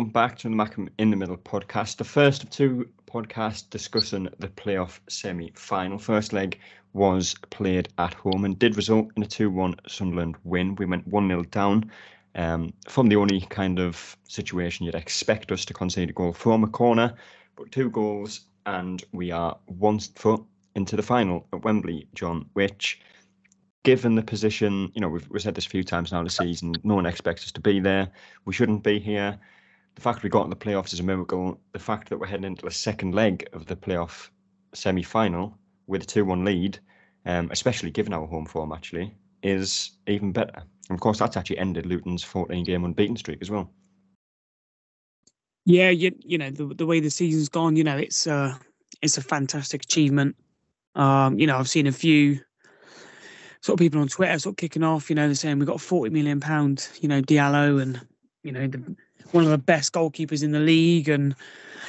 Welcome 0.00 0.12
back 0.12 0.38
to 0.38 0.48
the 0.48 0.54
Mackem 0.54 0.88
in 0.96 1.10
the 1.10 1.16
Middle 1.16 1.36
podcast, 1.36 1.98
the 1.98 2.04
first 2.04 2.42
of 2.42 2.48
two 2.48 2.88
podcasts 3.04 3.68
discussing 3.68 4.30
the 4.38 4.48
playoff 4.48 4.98
semi 5.10 5.52
final. 5.54 5.98
First 5.98 6.32
leg 6.32 6.58
was 6.94 7.34
played 7.50 7.90
at 7.98 8.14
home 8.14 8.46
and 8.46 8.58
did 8.58 8.78
result 8.78 9.08
in 9.14 9.22
a 9.22 9.26
2 9.26 9.50
1 9.50 9.74
Sunderland 9.88 10.36
win. 10.44 10.74
We 10.76 10.86
went 10.86 11.06
1 11.06 11.28
0 11.28 11.42
down 11.42 11.90
um, 12.34 12.72
from 12.88 13.10
the 13.10 13.16
only 13.16 13.42
kind 13.42 13.78
of 13.78 14.16
situation 14.26 14.86
you'd 14.86 14.94
expect 14.94 15.52
us 15.52 15.66
to 15.66 15.74
concede 15.74 16.08
a 16.08 16.14
goal 16.14 16.32
from 16.32 16.64
a 16.64 16.68
corner, 16.68 17.12
but 17.54 17.70
two 17.70 17.90
goals, 17.90 18.46
and 18.64 19.04
we 19.12 19.30
are 19.30 19.58
one 19.66 19.98
foot 19.98 20.42
into 20.76 20.96
the 20.96 21.02
final 21.02 21.46
at 21.52 21.62
Wembley, 21.62 22.08
John, 22.14 22.48
which 22.54 23.02
given 23.82 24.14
the 24.14 24.22
position, 24.22 24.90
you 24.94 25.02
know, 25.02 25.10
we've, 25.10 25.28
we've 25.28 25.42
said 25.42 25.56
this 25.56 25.66
a 25.66 25.70
few 25.70 25.84
times 25.84 26.10
now 26.10 26.24
this 26.24 26.38
season, 26.38 26.74
no 26.84 26.94
one 26.94 27.04
expects 27.04 27.44
us 27.44 27.52
to 27.52 27.60
be 27.60 27.80
there. 27.80 28.08
We 28.46 28.54
shouldn't 28.54 28.82
be 28.82 28.98
here. 28.98 29.38
The 29.94 30.00
fact 30.00 30.22
we 30.22 30.30
got 30.30 30.44
in 30.44 30.50
the 30.50 30.56
playoffs 30.56 30.92
is 30.92 31.00
a 31.00 31.02
miracle. 31.02 31.60
The 31.72 31.78
fact 31.78 32.08
that 32.08 32.18
we're 32.18 32.26
heading 32.26 32.44
into 32.44 32.64
the 32.64 32.70
second 32.70 33.14
leg 33.14 33.48
of 33.52 33.66
the 33.66 33.76
playoff 33.76 34.30
semi 34.72 35.02
final 35.02 35.58
with 35.86 36.02
a 36.02 36.06
2 36.06 36.24
1 36.24 36.44
lead, 36.44 36.78
um, 37.26 37.48
especially 37.50 37.90
given 37.90 38.12
our 38.12 38.26
home 38.26 38.46
form, 38.46 38.72
actually, 38.72 39.14
is 39.42 39.92
even 40.06 40.32
better. 40.32 40.62
And 40.88 40.96
of 40.96 41.00
course, 41.00 41.18
that's 41.18 41.36
actually 41.36 41.58
ended 41.58 41.86
Luton's 41.86 42.22
14 42.22 42.64
game 42.64 42.84
unbeaten 42.84 43.16
streak 43.16 43.38
as 43.40 43.50
well. 43.50 43.70
Yeah, 45.66 45.90
you, 45.90 46.14
you 46.20 46.38
know, 46.38 46.50
the, 46.50 46.66
the 46.66 46.86
way 46.86 47.00
the 47.00 47.10
season's 47.10 47.48
gone, 47.48 47.76
you 47.76 47.84
know, 47.84 47.96
it's, 47.96 48.26
uh, 48.26 48.56
it's 49.02 49.18
a 49.18 49.22
fantastic 49.22 49.84
achievement. 49.84 50.36
Um, 50.94 51.38
you 51.38 51.46
know, 51.46 51.58
I've 51.58 51.68
seen 51.68 51.86
a 51.86 51.92
few 51.92 52.40
sort 53.60 53.78
of 53.78 53.84
people 53.84 54.00
on 54.00 54.08
Twitter 54.08 54.38
sort 54.38 54.54
of 54.54 54.56
kicking 54.56 54.82
off, 54.82 55.10
you 55.10 55.16
know, 55.16 55.26
they're 55.26 55.34
saying 55.34 55.58
we've 55.58 55.68
got 55.68 55.76
a 55.76 55.78
40 55.78 56.10
million 56.10 56.40
pound, 56.40 56.88
you 57.00 57.08
know, 57.08 57.20
Diallo 57.20 57.80
and, 57.80 58.00
you 58.42 58.52
know, 58.52 58.66
the, 58.66 58.96
one 59.32 59.44
of 59.44 59.50
the 59.50 59.58
best 59.58 59.92
goalkeepers 59.92 60.42
in 60.42 60.52
the 60.52 60.60
league 60.60 61.08
and, 61.08 61.34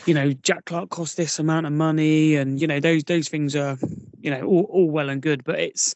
you 0.06 0.14
know, 0.14 0.34
Jack 0.34 0.66
Clarke 0.66 0.90
cost 0.90 1.18
this 1.18 1.40
amount 1.40 1.66
of 1.66 1.74
money 1.74 2.36
and, 2.36 2.60
you 2.60 2.68
know, 2.68 2.80
those 2.80 3.04
those 3.04 3.28
things 3.30 3.56
are, 3.56 3.78
you 4.22 4.32
know, 4.32 4.44
all, 4.44 4.64
all 4.70 4.90
well 4.90 5.10
and 5.10 5.22
good, 5.22 5.44
but 5.44 5.60
it's 5.60 5.96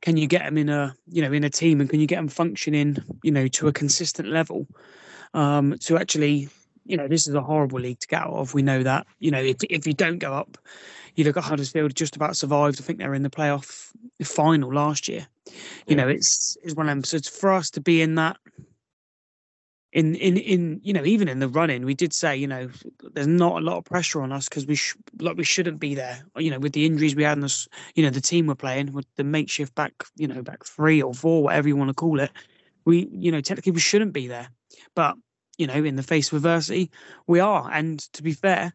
can 0.00 0.16
you 0.16 0.26
get 0.26 0.44
them 0.44 0.58
in 0.58 0.68
a, 0.68 0.94
you 1.08 1.22
know, 1.22 1.32
in 1.32 1.44
a 1.44 1.50
team 1.50 1.80
and 1.80 1.88
can 1.88 2.00
you 2.00 2.06
get 2.06 2.16
them 2.16 2.28
functioning, 2.28 2.96
you 3.22 3.30
know, 3.30 3.48
to 3.48 3.68
a 3.68 3.72
consistent 3.72 4.28
level 4.28 4.66
um, 5.32 5.76
to 5.80 5.96
actually, 5.96 6.48
you 6.84 6.96
know, 6.96 7.08
this 7.08 7.26
is 7.26 7.34
a 7.34 7.40
horrible 7.40 7.80
league 7.80 7.98
to 8.00 8.06
get 8.06 8.22
out 8.22 8.34
of. 8.34 8.54
We 8.54 8.62
know 8.62 8.82
that, 8.82 9.06
you 9.18 9.30
know, 9.30 9.40
if, 9.40 9.56
if 9.70 9.86
you 9.86 9.94
don't 9.94 10.18
go 10.18 10.34
up, 10.34 10.58
you 11.14 11.24
look 11.24 11.36
at 11.36 11.44
Huddersfield 11.44 11.94
just 11.94 12.16
about 12.16 12.36
survived. 12.36 12.80
I 12.80 12.84
think 12.84 12.98
they're 12.98 13.14
in 13.14 13.22
the 13.22 13.30
playoff 13.30 13.90
final 14.22 14.72
last 14.72 15.08
year. 15.08 15.26
You 15.46 15.54
yeah. 15.88 15.96
know, 15.96 16.08
it's 16.08 16.56
it's 16.62 16.74
one 16.74 16.88
of 16.88 16.90
them. 16.90 17.04
So 17.04 17.16
it's 17.16 17.28
for 17.28 17.52
us 17.52 17.70
to 17.70 17.80
be 17.80 18.02
in 18.02 18.16
that 18.16 18.36
in 19.94 20.16
in 20.16 20.36
in 20.36 20.80
you 20.82 20.92
know 20.92 21.04
even 21.04 21.28
in 21.28 21.38
the 21.38 21.48
running 21.48 21.84
we 21.84 21.94
did 21.94 22.12
say 22.12 22.36
you 22.36 22.48
know 22.48 22.68
there's 23.14 23.28
not 23.28 23.62
a 23.62 23.64
lot 23.64 23.78
of 23.78 23.84
pressure 23.84 24.20
on 24.20 24.32
us 24.32 24.48
because 24.48 24.66
we 24.66 24.74
sh- 24.74 24.96
like 25.20 25.36
we 25.36 25.44
shouldn't 25.44 25.78
be 25.78 25.94
there. 25.94 26.20
You 26.36 26.50
know 26.50 26.58
with 26.58 26.72
the 26.72 26.84
injuries 26.84 27.14
we 27.14 27.22
had 27.22 27.38
and 27.38 27.44
the 27.44 27.66
you 27.94 28.02
know 28.02 28.10
the 28.10 28.20
team 28.20 28.48
we're 28.48 28.56
playing 28.56 28.92
with 28.92 29.06
the 29.14 29.24
makeshift 29.24 29.74
back 29.76 29.92
you 30.16 30.26
know 30.26 30.42
back 30.42 30.64
three 30.64 31.00
or 31.00 31.14
four 31.14 31.44
whatever 31.44 31.68
you 31.68 31.76
want 31.76 31.90
to 31.90 31.94
call 31.94 32.18
it 32.18 32.30
we 32.84 33.08
you 33.12 33.30
know 33.30 33.40
technically 33.40 33.72
we 33.72 33.80
shouldn't 33.80 34.12
be 34.12 34.26
there. 34.26 34.48
But 34.96 35.14
you 35.58 35.68
know 35.68 35.74
in 35.74 35.94
the 35.94 36.02
face 36.02 36.32
of 36.32 36.38
adversity 36.38 36.90
we 37.28 37.38
are. 37.38 37.70
And 37.72 38.00
to 38.14 38.22
be 38.22 38.32
fair 38.32 38.74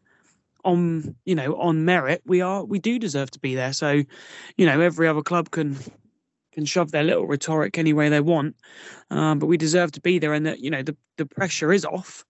on 0.64 1.14
you 1.26 1.34
know 1.34 1.54
on 1.56 1.84
merit 1.84 2.22
we 2.24 2.40
are 2.40 2.64
we 2.64 2.78
do 2.78 2.98
deserve 2.98 3.30
to 3.32 3.40
be 3.40 3.54
there. 3.54 3.74
So 3.74 4.02
you 4.56 4.66
know 4.66 4.80
every 4.80 5.06
other 5.06 5.22
club 5.22 5.50
can 5.50 5.76
can 6.60 6.66
shove 6.66 6.90
their 6.90 7.02
little 7.02 7.26
rhetoric 7.26 7.78
any 7.78 7.92
way 7.92 8.08
they 8.08 8.20
want 8.20 8.54
um, 9.10 9.38
but 9.38 9.46
we 9.46 9.56
deserve 9.56 9.90
to 9.92 10.00
be 10.00 10.18
there 10.18 10.32
and 10.32 10.46
that 10.46 10.60
you 10.60 10.70
know 10.70 10.82
the, 10.82 10.96
the 11.16 11.26
pressure 11.26 11.72
is 11.72 11.84
off 11.84 12.24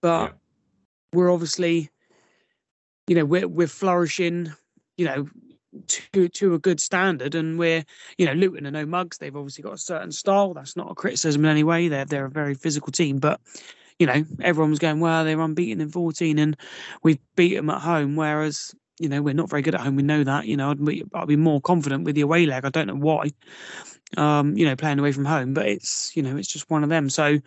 but 0.00 0.30
yeah. 0.30 0.36
we're 1.12 1.32
obviously 1.32 1.90
you 3.06 3.14
know 3.14 3.24
we're 3.24 3.48
we're 3.48 3.66
flourishing 3.66 4.52
you 4.96 5.04
know 5.04 5.28
to 5.88 6.28
to 6.28 6.54
a 6.54 6.58
good 6.58 6.80
standard 6.80 7.34
and 7.34 7.58
we're 7.58 7.84
you 8.16 8.24
know 8.24 8.32
Luton 8.32 8.66
are 8.66 8.70
no 8.70 8.86
mugs 8.86 9.18
they've 9.18 9.36
obviously 9.36 9.62
got 9.62 9.74
a 9.74 9.78
certain 9.78 10.12
style 10.12 10.54
that's 10.54 10.76
not 10.76 10.90
a 10.90 10.94
criticism 10.94 11.44
in 11.44 11.50
any 11.50 11.64
way 11.64 11.88
they're 11.88 12.04
they're 12.04 12.26
a 12.26 12.30
very 12.30 12.54
physical 12.54 12.92
team 12.92 13.18
but 13.18 13.40
you 13.98 14.06
know, 14.06 14.24
everyone 14.40 14.70
was 14.70 14.78
going, 14.78 15.00
well, 15.00 15.24
they're 15.24 15.40
unbeaten 15.40 15.80
in 15.80 15.88
14 15.88 16.38
and 16.38 16.56
we've 17.02 17.18
beat 17.36 17.54
them 17.54 17.70
at 17.70 17.80
home. 17.80 18.16
Whereas, 18.16 18.74
you 18.98 19.08
know, 19.08 19.22
we're 19.22 19.34
not 19.34 19.50
very 19.50 19.62
good 19.62 19.74
at 19.74 19.80
home. 19.80 19.96
We 19.96 20.02
know 20.02 20.24
that, 20.24 20.46
you 20.46 20.56
know, 20.56 20.70
I'd 20.70 20.84
be, 20.84 21.04
I'd 21.14 21.28
be 21.28 21.36
more 21.36 21.60
confident 21.60 22.04
with 22.04 22.14
the 22.14 22.20
away 22.22 22.46
leg. 22.46 22.64
I 22.64 22.70
don't 22.70 22.86
know 22.86 22.94
why, 22.94 23.32
um, 24.16 24.56
you 24.56 24.64
know, 24.64 24.76
playing 24.76 24.98
away 24.98 25.12
from 25.12 25.24
home, 25.24 25.54
but 25.54 25.66
it's, 25.66 26.16
you 26.16 26.22
know, 26.22 26.36
it's 26.36 26.48
just 26.48 26.70
one 26.70 26.82
of 26.82 26.90
them. 26.90 27.10
So, 27.10 27.38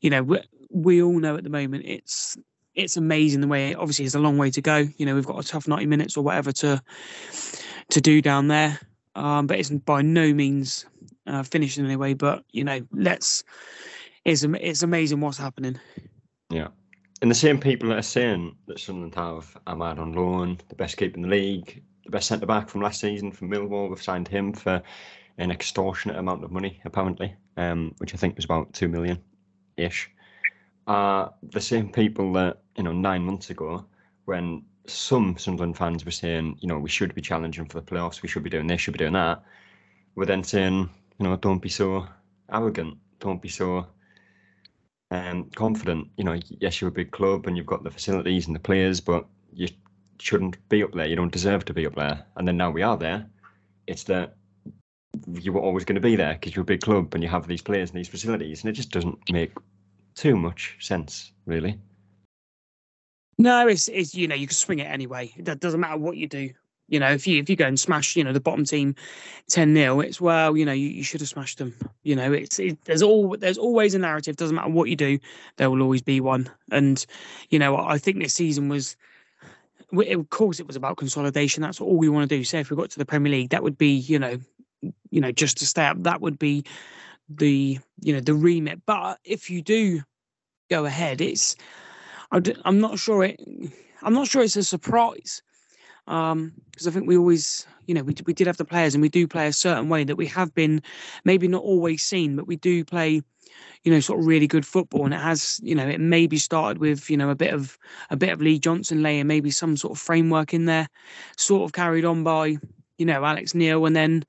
you 0.00 0.10
know, 0.10 0.22
we, 0.22 0.40
we 0.70 1.02
all 1.02 1.18
know 1.18 1.36
at 1.36 1.44
the 1.44 1.50
moment 1.50 1.84
it's, 1.86 2.36
it's 2.74 2.96
amazing 2.96 3.40
the 3.40 3.48
way, 3.48 3.74
obviously 3.74 4.04
it's 4.04 4.14
a 4.14 4.20
long 4.20 4.38
way 4.38 4.50
to 4.50 4.62
go. 4.62 4.86
You 4.96 5.06
know, 5.06 5.14
we've 5.14 5.26
got 5.26 5.44
a 5.44 5.46
tough 5.46 5.68
90 5.68 5.86
minutes 5.86 6.16
or 6.16 6.24
whatever 6.24 6.52
to, 6.52 6.82
to 7.90 8.00
do 8.00 8.22
down 8.22 8.48
there. 8.48 8.78
Um, 9.16 9.46
but 9.46 9.58
it's 9.58 9.70
by 9.70 10.02
no 10.02 10.32
means 10.34 10.86
uh, 11.26 11.42
finished 11.42 11.78
in 11.78 11.84
any 11.84 11.96
way. 11.96 12.14
But 12.14 12.44
you 12.50 12.64
know, 12.64 12.80
let's 12.92 13.44
it's 14.24 14.42
it's 14.42 14.82
amazing 14.82 15.20
what's 15.20 15.38
happening. 15.38 15.78
Yeah. 16.50 16.68
And 17.22 17.30
the 17.30 17.34
same 17.34 17.58
people 17.58 17.88
that 17.88 17.98
are 17.98 18.02
saying 18.02 18.56
that 18.66 18.80
Sunderland 18.80 19.14
have 19.14 19.56
Amad 19.66 19.98
on 19.98 20.12
loan, 20.12 20.58
the 20.68 20.74
best 20.74 20.96
keeper 20.96 21.16
in 21.16 21.22
the 21.22 21.28
league, 21.28 21.82
the 22.04 22.10
best 22.10 22.28
centre 22.28 22.46
back 22.46 22.68
from 22.68 22.82
last 22.82 23.00
season 23.00 23.32
from 23.32 23.50
Millwall, 23.50 23.88
we've 23.88 24.02
signed 24.02 24.28
him 24.28 24.52
for 24.52 24.82
an 25.38 25.50
extortionate 25.50 26.16
amount 26.16 26.44
of 26.44 26.52
money, 26.52 26.80
apparently, 26.84 27.34
um, 27.56 27.94
which 27.98 28.14
I 28.14 28.18
think 28.18 28.36
was 28.36 28.44
about 28.44 28.72
two 28.72 28.88
million 28.88 29.22
ish. 29.76 30.10
Are 30.86 31.32
the 31.42 31.60
same 31.60 31.90
people 31.90 32.32
that, 32.34 32.58
you 32.76 32.82
know, 32.82 32.92
nine 32.92 33.22
months 33.22 33.50
ago, 33.50 33.86
when 34.26 34.64
some 34.86 35.38
Sunderland 35.38 35.78
fans 35.78 36.04
were 36.04 36.10
saying, 36.10 36.58
you 36.60 36.68
know, 36.68 36.78
we 36.78 36.90
should 36.90 37.14
be 37.14 37.22
challenging 37.22 37.64
for 37.64 37.80
the 37.80 37.86
playoffs, 37.86 38.22
we 38.22 38.28
should 38.28 38.42
be 38.42 38.50
doing 38.50 38.66
this, 38.66 38.80
should 38.80 38.92
be 38.92 38.98
doing 38.98 39.14
that, 39.14 39.42
were 40.14 40.26
then 40.26 40.44
saying, 40.44 40.90
you 41.18 41.26
know, 41.26 41.36
don't 41.36 41.62
be 41.62 41.68
so 41.68 42.06
arrogant, 42.52 42.98
don't 43.18 43.40
be 43.40 43.48
so 43.48 43.86
um, 45.14 45.50
confident. 45.54 46.08
You 46.16 46.24
know, 46.24 46.38
yes, 46.60 46.80
you're 46.80 46.88
a 46.88 46.92
big 46.92 47.10
club 47.10 47.46
and 47.46 47.56
you've 47.56 47.66
got 47.66 47.84
the 47.84 47.90
facilities 47.90 48.46
and 48.46 48.54
the 48.54 48.60
players, 48.60 49.00
but 49.00 49.26
you 49.52 49.68
shouldn't 50.18 50.56
be 50.68 50.82
up 50.82 50.92
there. 50.92 51.06
You 51.06 51.16
don't 51.16 51.32
deserve 51.32 51.64
to 51.66 51.74
be 51.74 51.86
up 51.86 51.94
there. 51.94 52.24
And 52.36 52.46
then 52.46 52.56
now 52.56 52.70
we 52.70 52.82
are 52.82 52.96
there. 52.96 53.26
It's 53.86 54.04
that 54.04 54.36
you 55.28 55.52
were 55.52 55.60
always 55.60 55.84
going 55.84 55.94
to 55.94 56.00
be 56.00 56.16
there 56.16 56.34
because 56.34 56.56
you're 56.56 56.62
a 56.62 56.66
big 56.66 56.80
club 56.80 57.14
and 57.14 57.22
you 57.22 57.28
have 57.28 57.46
these 57.46 57.62
players 57.62 57.90
and 57.90 57.98
these 57.98 58.08
facilities, 58.08 58.62
and 58.62 58.70
it 58.70 58.72
just 58.72 58.90
doesn't 58.90 59.18
make 59.30 59.52
too 60.14 60.36
much 60.36 60.76
sense, 60.80 61.32
really. 61.46 61.78
No, 63.38 63.66
it's 63.66 63.88
it's 63.88 64.14
you 64.14 64.28
know 64.28 64.34
you 64.34 64.46
can 64.46 64.54
swing 64.54 64.78
it 64.78 64.84
anyway. 64.84 65.32
It 65.36 65.60
doesn't 65.60 65.80
matter 65.80 65.98
what 65.98 66.16
you 66.16 66.28
do. 66.28 66.50
You 66.88 67.00
know, 67.00 67.10
if 67.10 67.26
you 67.26 67.40
if 67.40 67.48
you 67.48 67.56
go 67.56 67.66
and 67.66 67.80
smash, 67.80 68.14
you 68.14 68.24
know, 68.24 68.32
the 68.32 68.40
bottom 68.40 68.64
team 68.64 68.94
ten 69.48 69.74
0 69.74 70.00
it's 70.00 70.20
well, 70.20 70.56
you 70.56 70.64
know, 70.64 70.72
you, 70.72 70.88
you 70.88 71.02
should 71.02 71.20
have 71.20 71.28
smashed 71.28 71.58
them. 71.58 71.74
You 72.02 72.14
know, 72.14 72.32
it's 72.32 72.58
it, 72.58 72.78
there's 72.84 73.02
all 73.02 73.36
there's 73.38 73.58
always 73.58 73.94
a 73.94 73.98
narrative. 73.98 74.36
Doesn't 74.36 74.54
matter 74.54 74.70
what 74.70 74.88
you 74.88 74.96
do, 74.96 75.18
there 75.56 75.70
will 75.70 75.82
always 75.82 76.02
be 76.02 76.20
one. 76.20 76.50
And 76.70 77.04
you 77.50 77.58
know, 77.58 77.76
I 77.76 77.98
think 77.98 78.22
this 78.22 78.34
season 78.34 78.68
was. 78.68 78.96
Of 79.92 80.30
course, 80.30 80.58
it 80.58 80.66
was 80.66 80.74
about 80.74 80.96
consolidation. 80.96 81.62
That's 81.62 81.80
all 81.80 81.96
we 81.96 82.08
want 82.08 82.28
to 82.28 82.36
do. 82.36 82.42
Say 82.42 82.58
if 82.58 82.68
we 82.68 82.76
got 82.76 82.90
to 82.90 82.98
the 82.98 83.04
Premier 83.04 83.30
League, 83.30 83.50
that 83.50 83.62
would 83.62 83.78
be, 83.78 83.92
you 83.92 84.18
know, 84.18 84.38
you 85.10 85.20
know, 85.20 85.30
just 85.30 85.58
to 85.58 85.66
stay 85.66 85.86
up. 85.86 86.02
That 86.02 86.20
would 86.20 86.36
be 86.36 86.64
the, 87.28 87.78
you 88.00 88.12
know, 88.12 88.18
the 88.18 88.34
remit. 88.34 88.80
But 88.86 89.20
if 89.22 89.50
you 89.50 89.62
do 89.62 90.02
go 90.68 90.84
ahead, 90.84 91.20
it's, 91.20 91.54
I'm 92.32 92.80
not 92.80 92.98
sure 92.98 93.22
it, 93.22 93.40
I'm 94.02 94.14
not 94.14 94.26
sure 94.26 94.42
it's 94.42 94.56
a 94.56 94.64
surprise 94.64 95.42
um 96.06 96.52
because 96.70 96.86
I 96.86 96.90
think 96.90 97.06
we 97.06 97.16
always 97.16 97.66
you 97.86 97.94
know 97.94 98.02
we 98.02 98.14
we 98.26 98.34
did 98.34 98.46
have 98.46 98.56
the 98.56 98.64
players 98.64 98.94
and 98.94 99.02
we 99.02 99.08
do 99.08 99.26
play 99.26 99.46
a 99.46 99.52
certain 99.52 99.88
way 99.88 100.04
that 100.04 100.16
we 100.16 100.26
have 100.26 100.54
been 100.54 100.82
maybe 101.24 101.48
not 101.48 101.62
always 101.62 102.02
seen 102.02 102.36
but 102.36 102.46
we 102.46 102.56
do 102.56 102.84
play 102.84 103.22
you 103.84 103.92
know 103.92 104.00
sort 104.00 104.20
of 104.20 104.26
really 104.26 104.46
good 104.46 104.66
football. 104.66 105.04
And 105.04 105.14
it 105.14 105.20
has 105.20 105.60
you 105.62 105.74
know 105.74 105.86
it 105.86 106.00
maybe 106.00 106.36
started 106.38 106.78
with 106.78 107.08
you 107.10 107.16
know 107.16 107.30
a 107.30 107.34
bit 107.34 107.52
of 107.52 107.78
a 108.10 108.16
bit 108.16 108.30
of 108.30 108.40
Lee 108.40 108.58
Johnson 108.58 109.02
laying 109.02 109.26
maybe 109.26 109.50
some 109.50 109.76
sort 109.76 109.92
of 109.92 109.98
framework 109.98 110.54
in 110.54 110.64
there 110.64 110.88
sort 111.36 111.64
of 111.64 111.72
carried 111.72 112.04
on 112.04 112.24
by 112.24 112.56
you 112.98 113.06
know 113.06 113.24
Alex 113.24 113.54
Neil. 113.54 113.86
And 113.86 113.94
then 113.94 114.24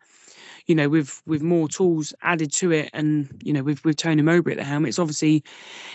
you 0.68 0.75
know 0.75 0.89
with 0.89 1.22
with 1.25 1.42
more 1.42 1.68
tools 1.68 2.13
added 2.22 2.51
to 2.54 2.72
it 2.72 2.89
and 2.94 3.42
you 3.44 3.54
know 3.54 3.63
with 3.63 3.83
with 3.86 3.98
Tony 3.98 4.22
Mowbray 4.22 4.54
at 4.54 4.57
the 4.57 4.63
helm 4.63 4.86
it's 4.86 5.00
obviously 5.00 5.44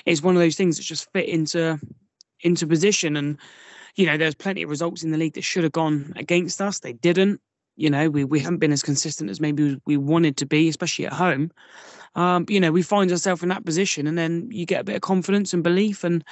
it's 0.06 0.22
one 0.22 0.36
of 0.36 0.40
those 0.40 0.56
things 0.56 0.76
that 0.76 0.84
just 0.84 1.10
fit 1.12 1.28
into 1.28 1.78
into 2.42 2.66
position 2.66 3.16
and 3.16 3.38
you 3.96 4.06
know, 4.06 4.16
there's 4.16 4.34
plenty 4.34 4.62
of 4.62 4.70
results 4.70 5.02
in 5.02 5.10
the 5.10 5.18
league 5.18 5.34
that 5.34 5.44
should 5.44 5.64
have 5.64 5.72
gone 5.72 6.12
against 6.16 6.60
us. 6.60 6.80
They 6.80 6.92
didn't. 6.92 7.40
You 7.76 7.88
know, 7.88 8.10
we, 8.10 8.24
we 8.24 8.40
haven't 8.40 8.58
been 8.58 8.72
as 8.72 8.82
consistent 8.82 9.30
as 9.30 9.40
maybe 9.40 9.80
we 9.86 9.96
wanted 9.96 10.36
to 10.38 10.46
be, 10.46 10.68
especially 10.68 11.06
at 11.06 11.12
home. 11.12 11.50
Um, 12.14 12.44
you 12.48 12.60
know, 12.60 12.72
we 12.72 12.82
find 12.82 13.10
ourselves 13.10 13.42
in 13.42 13.48
that 13.50 13.64
position, 13.64 14.06
and 14.06 14.18
then 14.18 14.48
you 14.50 14.66
get 14.66 14.80
a 14.80 14.84
bit 14.84 14.96
of 14.96 15.02
confidence 15.02 15.54
and 15.54 15.62
belief. 15.62 16.04
And 16.04 16.24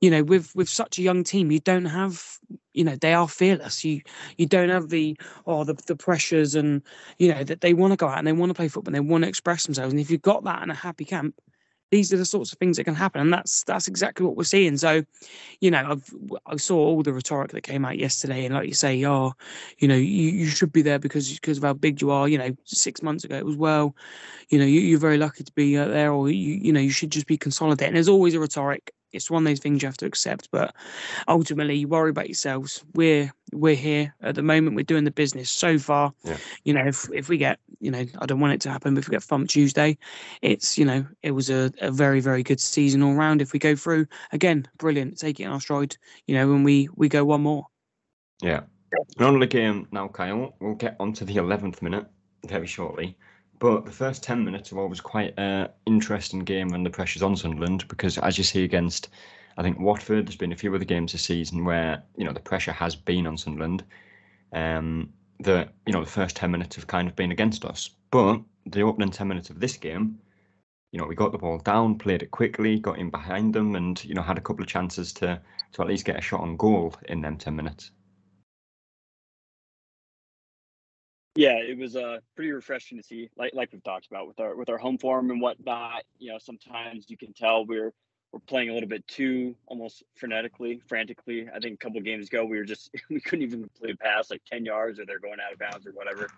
you 0.00 0.10
know, 0.10 0.22
with 0.22 0.54
with 0.54 0.68
such 0.68 0.98
a 0.98 1.02
young 1.02 1.24
team, 1.24 1.50
you 1.50 1.58
don't 1.60 1.84
have, 1.86 2.38
you 2.72 2.84
know, 2.84 2.96
they 2.96 3.12
are 3.12 3.28
fearless. 3.28 3.84
You 3.84 4.00
you 4.38 4.46
don't 4.46 4.70
have 4.70 4.88
the 4.88 5.16
oh 5.46 5.64
the 5.64 5.74
the 5.86 5.96
pressures, 5.96 6.54
and 6.54 6.82
you 7.18 7.34
know 7.34 7.42
that 7.42 7.60
they 7.60 7.74
want 7.74 7.92
to 7.92 7.96
go 7.96 8.06
out 8.06 8.18
and 8.18 8.26
they 8.26 8.32
want 8.32 8.50
to 8.50 8.54
play 8.54 8.68
football, 8.68 8.94
and 8.94 8.96
they 8.96 9.10
want 9.10 9.24
to 9.24 9.28
express 9.28 9.66
themselves. 9.66 9.92
And 9.92 10.00
if 10.00 10.10
you've 10.10 10.22
got 10.22 10.44
that 10.44 10.62
in 10.62 10.70
a 10.70 10.74
happy 10.74 11.04
camp, 11.04 11.34
these 11.94 12.12
are 12.12 12.16
the 12.16 12.24
sorts 12.24 12.52
of 12.52 12.58
things 12.58 12.76
that 12.76 12.84
can 12.84 12.94
happen, 12.96 13.20
and 13.20 13.32
that's 13.32 13.62
that's 13.64 13.86
exactly 13.86 14.26
what 14.26 14.36
we're 14.36 14.42
seeing. 14.42 14.76
So, 14.76 15.04
you 15.60 15.70
know, 15.70 15.86
I've 15.92 16.14
I 16.46 16.56
saw 16.56 16.76
all 16.76 17.04
the 17.04 17.12
rhetoric 17.12 17.52
that 17.52 17.62
came 17.62 17.84
out 17.84 17.98
yesterday, 17.98 18.44
and 18.44 18.54
like 18.54 18.66
you 18.66 18.74
say, 18.74 19.04
oh, 19.06 19.34
you 19.78 19.86
know, 19.86 19.94
you, 19.94 20.30
you 20.30 20.46
should 20.46 20.72
be 20.72 20.82
there 20.82 20.98
because 20.98 21.32
because 21.32 21.58
of 21.58 21.62
how 21.62 21.72
big 21.72 22.02
you 22.02 22.10
are. 22.10 22.28
You 22.28 22.38
know, 22.38 22.56
six 22.64 23.00
months 23.00 23.22
ago 23.22 23.36
it 23.36 23.46
was 23.46 23.56
well, 23.56 23.94
you 24.48 24.58
know, 24.58 24.64
you, 24.64 24.80
you're 24.80 24.98
very 24.98 25.18
lucky 25.18 25.44
to 25.44 25.52
be 25.52 25.76
there, 25.76 26.12
or 26.12 26.28
you 26.28 26.54
you 26.54 26.72
know, 26.72 26.80
you 26.80 26.90
should 26.90 27.12
just 27.12 27.28
be 27.28 27.38
consolidating. 27.38 27.94
There's 27.94 28.08
always 28.08 28.34
a 28.34 28.40
rhetoric 28.40 28.92
it's 29.14 29.30
one 29.30 29.42
of 29.42 29.50
those 29.50 29.60
things 29.60 29.82
you 29.82 29.88
have 29.88 29.96
to 29.98 30.06
accept. 30.06 30.48
But 30.50 30.74
ultimately, 31.28 31.76
you 31.76 31.88
worry 31.88 32.10
about 32.10 32.28
yourselves. 32.28 32.84
We're 32.94 33.32
we're 33.52 33.76
here 33.76 34.14
at 34.20 34.34
the 34.34 34.42
moment. 34.42 34.76
We're 34.76 34.82
doing 34.84 35.04
the 35.04 35.10
business 35.10 35.50
so 35.50 35.78
far. 35.78 36.12
Yeah. 36.24 36.36
You 36.64 36.74
know, 36.74 36.86
if 36.86 37.08
if 37.12 37.28
we 37.28 37.38
get, 37.38 37.58
you 37.80 37.90
know, 37.90 38.04
I 38.18 38.26
don't 38.26 38.40
want 38.40 38.54
it 38.54 38.60
to 38.62 38.70
happen. 38.70 38.94
But 38.94 39.00
if 39.00 39.08
we 39.08 39.12
get 39.12 39.22
thumped 39.22 39.50
Tuesday, 39.50 39.96
it's 40.42 40.76
you 40.76 40.84
know, 40.84 41.06
it 41.22 41.30
was 41.30 41.50
a, 41.50 41.72
a 41.80 41.90
very 41.90 42.20
very 42.20 42.42
good 42.42 42.60
season 42.60 43.02
all 43.02 43.14
round. 43.14 43.40
If 43.40 43.52
we 43.52 43.58
go 43.58 43.76
through 43.76 44.06
again, 44.32 44.66
brilliant. 44.78 45.18
Take 45.18 45.40
it 45.40 45.44
in 45.44 45.50
our 45.50 45.60
stride. 45.60 45.96
You 46.26 46.34
know, 46.34 46.48
when 46.48 46.64
we 46.64 46.88
we 46.96 47.08
go 47.08 47.24
one 47.24 47.42
more. 47.42 47.66
Yeah. 48.42 48.62
on 49.20 49.38
the 49.38 49.46
game 49.46 49.88
now, 49.92 50.08
Kyle. 50.08 50.54
We'll 50.60 50.74
get 50.74 50.96
on 51.00 51.12
to 51.14 51.24
the 51.24 51.36
eleventh 51.36 51.82
minute 51.82 52.06
very 52.46 52.66
shortly. 52.66 53.16
But 53.64 53.86
the 53.86 53.90
first 53.90 54.22
10 54.22 54.44
minutes 54.44 54.74
are 54.74 54.78
always 54.78 55.00
quite 55.00 55.32
an 55.38 55.70
interesting 55.86 56.40
game 56.40 56.68
when 56.68 56.82
the 56.82 56.90
pressure's 56.90 57.22
on 57.22 57.34
Sunderland 57.34 57.88
because, 57.88 58.18
as 58.18 58.36
you 58.36 58.44
see 58.44 58.62
against, 58.62 59.08
I 59.56 59.62
think, 59.62 59.80
Watford, 59.80 60.26
there's 60.26 60.36
been 60.36 60.52
a 60.52 60.56
few 60.56 60.74
other 60.74 60.84
games 60.84 61.12
this 61.12 61.22
season 61.22 61.64
where, 61.64 62.02
you 62.18 62.26
know, 62.26 62.34
the 62.34 62.40
pressure 62.40 62.72
has 62.72 62.94
been 62.94 63.26
on 63.26 63.38
Sunderland. 63.38 63.82
Um, 64.52 65.14
the, 65.40 65.66
you 65.86 65.94
know, 65.94 66.04
the 66.04 66.10
first 66.10 66.36
10 66.36 66.50
minutes 66.50 66.76
have 66.76 66.88
kind 66.88 67.08
of 67.08 67.16
been 67.16 67.32
against 67.32 67.64
us. 67.64 67.88
But 68.10 68.42
the 68.66 68.82
opening 68.82 69.10
10 69.10 69.26
minutes 69.26 69.48
of 69.48 69.60
this 69.60 69.78
game, 69.78 70.18
you 70.92 71.00
know, 71.00 71.06
we 71.06 71.14
got 71.14 71.32
the 71.32 71.38
ball 71.38 71.56
down, 71.56 71.96
played 71.96 72.22
it 72.22 72.32
quickly, 72.32 72.78
got 72.78 72.98
in 72.98 73.08
behind 73.08 73.54
them, 73.54 73.76
and, 73.76 74.04
you 74.04 74.12
know, 74.12 74.20
had 74.20 74.36
a 74.36 74.42
couple 74.42 74.62
of 74.62 74.68
chances 74.68 75.10
to, 75.14 75.40
to 75.72 75.80
at 75.80 75.88
least 75.88 76.04
get 76.04 76.18
a 76.18 76.20
shot 76.20 76.42
on 76.42 76.58
goal 76.58 76.94
in 77.08 77.22
them 77.22 77.38
10 77.38 77.56
minutes. 77.56 77.92
Yeah, 81.36 81.56
it 81.56 81.76
was 81.76 81.96
uh, 81.96 82.18
pretty 82.36 82.52
refreshing 82.52 82.98
to 82.98 83.04
see, 83.04 83.28
like 83.36 83.52
like 83.54 83.72
we've 83.72 83.82
talked 83.82 84.06
about 84.06 84.28
with 84.28 84.38
our 84.38 84.54
with 84.54 84.68
our 84.68 84.78
home 84.78 84.98
form 84.98 85.30
and 85.30 85.40
whatnot. 85.40 86.04
You 86.18 86.32
know, 86.32 86.38
sometimes 86.38 87.10
you 87.10 87.16
can 87.16 87.32
tell 87.32 87.66
we're 87.66 87.92
we're 88.32 88.40
playing 88.40 88.70
a 88.70 88.74
little 88.74 88.88
bit 88.88 89.06
too 89.08 89.56
almost 89.66 90.04
frenetically, 90.20 90.80
frantically. 90.86 91.48
I 91.54 91.58
think 91.58 91.74
a 91.74 91.76
couple 91.76 92.00
games 92.00 92.28
ago 92.28 92.44
we 92.44 92.58
were 92.58 92.64
just 92.64 92.90
we 93.10 93.20
couldn't 93.20 93.44
even 93.44 93.68
play 93.80 93.94
past 93.94 94.30
like 94.30 94.42
ten 94.44 94.64
yards 94.64 95.00
or 95.00 95.06
they're 95.06 95.18
going 95.18 95.38
out 95.44 95.52
of 95.52 95.58
bounds 95.58 95.86
or 95.86 95.92
whatever. 95.92 96.28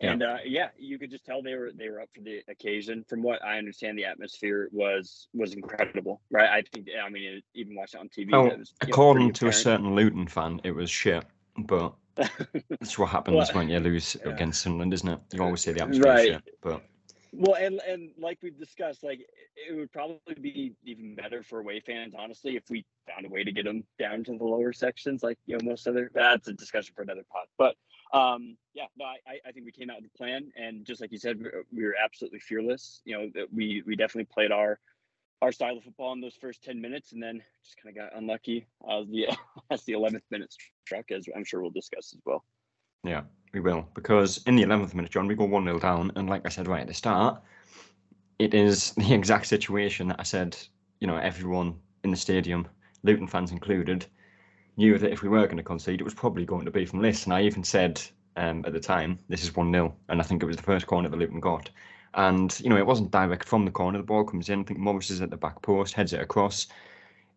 Yeah. 0.00 0.12
And 0.12 0.22
uh, 0.22 0.36
yeah, 0.44 0.68
you 0.78 0.98
could 0.98 1.10
just 1.10 1.24
tell 1.24 1.42
they 1.42 1.54
were 1.54 1.70
they 1.74 1.88
were 1.88 2.00
up 2.00 2.08
for 2.14 2.22
the 2.22 2.40
occasion. 2.48 3.04
From 3.08 3.22
what 3.22 3.44
I 3.44 3.58
understand, 3.58 3.96
the 3.96 4.04
atmosphere 4.04 4.68
was 4.72 5.28
was 5.32 5.54
incredible, 5.54 6.20
right? 6.30 6.48
I 6.48 6.62
think 6.72 6.88
I 7.02 7.08
mean 7.08 7.42
even 7.54 7.74
watching 7.74 8.00
it 8.00 8.02
on 8.02 8.08
TV. 8.08 8.30
Oh, 8.32 8.56
was, 8.56 8.74
according 8.80 9.28
know, 9.28 9.32
to 9.32 9.48
a 9.48 9.52
certain 9.52 9.94
Luton 9.94 10.26
fan, 10.26 10.60
it 10.64 10.72
was 10.72 10.90
shit, 10.90 11.24
but 11.56 11.94
that's 12.16 12.98
what 12.98 13.08
happens 13.08 13.36
well, 13.36 13.48
when 13.54 13.68
you 13.68 13.80
lose 13.80 14.16
yeah. 14.24 14.32
against 14.32 14.62
Sunderland, 14.62 14.92
isn't 14.94 15.08
it? 15.08 15.20
You 15.32 15.42
always 15.42 15.62
say 15.62 15.72
the 15.72 15.82
atmosphere 15.82 16.12
right. 16.12 16.28
shit, 16.28 16.42
but 16.60 16.82
well, 17.34 17.54
and 17.54 17.80
and 17.88 18.10
like 18.18 18.38
we've 18.42 18.58
discussed, 18.58 19.02
like 19.02 19.20
it 19.56 19.74
would 19.74 19.90
probably 19.90 20.34
be 20.38 20.74
even 20.84 21.14
better 21.14 21.42
for 21.42 21.60
away 21.60 21.80
fans, 21.80 22.14
honestly, 22.16 22.56
if 22.56 22.64
we 22.68 22.84
found 23.08 23.24
a 23.24 23.28
way 23.30 23.42
to 23.42 23.50
get 23.50 23.64
them 23.64 23.84
down 23.98 24.22
to 24.24 24.36
the 24.36 24.44
lower 24.44 24.72
sections, 24.72 25.22
like 25.22 25.38
you 25.46 25.56
know 25.56 25.64
most 25.64 25.86
other. 25.86 26.10
That's 26.14 26.48
a 26.48 26.52
discussion 26.52 26.92
for 26.94 27.02
another 27.02 27.24
pod, 27.32 27.46
but 27.56 27.74
um, 28.16 28.58
yeah, 28.74 28.84
no, 28.98 29.06
I 29.06 29.38
I 29.46 29.52
think 29.52 29.64
we 29.64 29.72
came 29.72 29.88
out 29.88 30.02
with 30.02 30.10
a 30.14 30.18
plan, 30.18 30.52
and 30.56 30.84
just 30.84 31.00
like 31.00 31.10
you 31.10 31.18
said, 31.18 31.42
we 31.74 31.84
were 31.84 31.96
absolutely 32.02 32.40
fearless. 32.40 33.00
You 33.06 33.16
know, 33.16 33.30
that 33.34 33.46
we 33.50 33.82
we 33.86 33.96
definitely 33.96 34.28
played 34.30 34.52
our 34.52 34.78
our 35.42 35.50
style 35.50 35.76
of 35.76 35.82
football 35.82 36.12
in 36.12 36.20
those 36.20 36.36
first 36.40 36.62
10 36.62 36.80
minutes 36.80 37.12
and 37.12 37.22
then 37.22 37.42
just 37.64 37.76
kind 37.82 37.94
of 37.94 38.02
got 38.02 38.16
unlucky 38.16 38.66
as 38.88 39.08
the 39.08 39.26
as 39.70 39.82
the 39.82 39.92
11th 39.92 40.22
minute 40.30 40.54
struck 40.86 41.10
as 41.10 41.26
i'm 41.36 41.44
sure 41.44 41.60
we'll 41.60 41.70
discuss 41.70 42.14
as 42.14 42.20
well. 42.24 42.44
Yeah 43.04 43.22
we 43.52 43.60
will 43.60 43.86
because 43.94 44.40
in 44.46 44.56
the 44.56 44.62
11th 44.62 44.94
minute 44.94 45.10
john 45.10 45.26
we 45.26 45.34
go 45.34 45.46
1-0 45.46 45.80
down 45.80 46.12
and 46.14 46.30
like 46.30 46.42
i 46.46 46.48
said 46.48 46.68
right 46.68 46.80
at 46.80 46.86
the 46.86 46.94
start 46.94 47.42
it 48.38 48.54
is 48.54 48.92
the 48.96 49.12
exact 49.12 49.46
situation 49.46 50.08
that 50.08 50.20
i 50.20 50.22
said 50.22 50.56
you 51.00 51.06
know 51.06 51.16
everyone 51.16 51.74
in 52.04 52.12
the 52.12 52.16
stadium 52.16 52.66
luton 53.02 53.26
fans 53.26 53.50
included 53.50 54.06
knew 54.76 54.96
that 54.96 55.12
if 55.12 55.22
we 55.22 55.28
were 55.28 55.44
going 55.46 55.56
to 55.56 55.62
concede 55.62 56.00
it 56.00 56.04
was 56.04 56.14
probably 56.14 56.46
going 56.46 56.64
to 56.64 56.70
be 56.70 56.86
from 56.86 57.02
this. 57.02 57.24
And 57.24 57.34
i 57.34 57.42
even 57.42 57.64
said 57.64 58.00
um, 58.36 58.64
at 58.64 58.72
the 58.72 58.80
time 58.80 59.18
this 59.28 59.42
is 59.42 59.50
1-0 59.50 59.92
and 60.08 60.20
i 60.20 60.24
think 60.24 60.42
it 60.42 60.46
was 60.46 60.56
the 60.56 60.62
first 60.62 60.86
corner 60.86 61.08
that 61.08 61.18
luton 61.18 61.40
got 61.40 61.68
and, 62.14 62.58
you 62.60 62.68
know, 62.68 62.76
it 62.76 62.86
wasn't 62.86 63.10
direct 63.10 63.48
from 63.48 63.64
the 63.64 63.70
corner. 63.70 63.98
The 63.98 64.04
ball 64.04 64.24
comes 64.24 64.48
in. 64.48 64.60
I 64.60 64.64
think 64.64 64.78
Morris 64.78 65.10
is 65.10 65.22
at 65.22 65.30
the 65.30 65.36
back 65.36 65.62
post, 65.62 65.94
heads 65.94 66.12
it 66.12 66.20
across. 66.20 66.66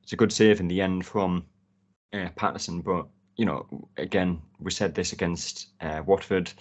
It's 0.04 0.14
a 0.14 0.18
good 0.18 0.32
save 0.32 0.60
in 0.60 0.68
the 0.68 0.82
end 0.82 1.06
from 1.06 1.46
uh, 2.14 2.30
Patterson. 2.36 2.82
But, 2.82 3.08
you 3.38 3.46
know, 3.46 3.66
again, 3.98 4.42
we 4.60 4.72
said 4.72 4.94
this 4.94 5.14
against 5.14 5.68
uh, 5.82 6.04
Watford. 6.06 6.52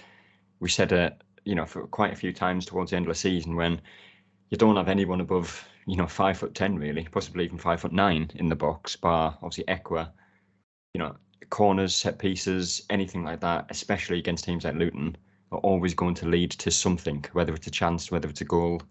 We 0.61 0.69
said 0.69 0.93
it, 0.93 1.22
you 1.44 1.55
know, 1.55 1.66
for 1.66 1.87
quite 1.87 2.12
a 2.12 2.16
few 2.16 2.32
times 2.32 2.64
towards 2.64 2.90
the 2.90 2.96
end 2.96 3.06
of 3.06 3.11
the 3.11 3.19
season 3.19 3.56
when 3.56 3.81
you 4.50 4.56
don't 4.56 4.76
have 4.76 4.88
anyone 4.88 5.20
above, 5.20 5.66
you 5.87 5.96
know, 5.96 6.06
five 6.06 6.38
foot 6.38 6.55
ten, 6.55 6.76
really, 6.76 7.06
possibly 7.11 7.44
even 7.44 7.58
five 7.58 7.81
foot 7.81 7.93
nine 7.93 8.31
in 8.37 8.49
the 8.49 8.56
box, 8.56 8.96
bar 8.96 9.37
obviously 9.43 9.64
Ekwah. 9.64 10.11
You 10.94 11.00
know, 11.00 11.16
corners, 11.50 11.94
set 11.94 12.19
pieces, 12.19 12.87
anything 12.88 13.25
like 13.25 13.40
that, 13.40 13.66
especially 13.70 14.19
against 14.19 14.44
teams 14.44 14.64
like 14.64 14.76
Luton 14.76 15.16
are 15.54 15.60
always 15.60 15.94
going 15.94 16.14
to 16.16 16.28
lead 16.28 16.50
to 16.50 16.70
something, 16.70 17.24
whether 17.32 17.54
it's 17.54 17.66
a 17.66 17.70
chance, 17.70 18.10
whether 18.10 18.28
it's 18.28 18.40
a 18.40 18.44
goal, 18.44 18.82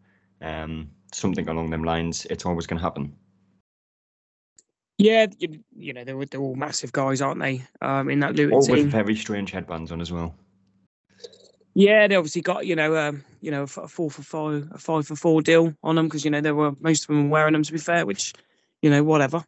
um, 0.42 0.90
something 1.12 1.48
along 1.50 1.70
them 1.70 1.84
lines. 1.84 2.26
It's 2.30 2.46
always 2.46 2.66
going 2.66 2.80
to 2.80 2.84
happen. 2.84 3.16
Yeah, 4.98 5.26
you, 5.40 5.60
you 5.76 5.94
know 5.94 6.04
they're, 6.04 6.26
they're 6.26 6.40
all 6.40 6.56
massive 6.56 6.92
guys, 6.92 7.22
aren't 7.22 7.42
they? 7.42 7.64
Um, 7.82 8.10
in 8.10 8.20
that 8.20 8.36
Luton 8.36 8.54
all 8.54 8.62
team, 8.62 8.76
with 8.76 8.92
very 8.92 9.16
strange 9.16 9.52
headbands 9.52 9.92
on 9.92 10.02
as 10.02 10.12
well. 10.12 10.36
Yeah, 11.74 12.08
they 12.08 12.16
obviously 12.16 12.42
got 12.42 12.68
you 12.68 12.76
know 12.76 12.96
um, 12.96 13.24
you 13.42 13.52
know 13.52 13.64
a 13.64 13.68
four 13.68 14.12
for 14.12 14.22
five, 14.22 14.70
a 14.72 14.78
five 14.78 15.08
for 15.08 15.16
four 15.16 15.42
deal 15.42 15.74
on 15.84 15.96
them 15.96 16.06
because 16.06 16.24
you 16.24 16.32
know 16.32 16.42
they 16.42 16.52
were 16.52 16.74
most 16.80 17.04
of 17.04 17.08
them 17.08 17.30
wearing 17.30 17.54
them 17.54 17.64
to 17.64 17.72
be 17.72 17.80
fair, 17.80 18.06
which 18.06 18.34
you 18.82 18.90
know 18.90 19.04
whatever. 19.04 19.44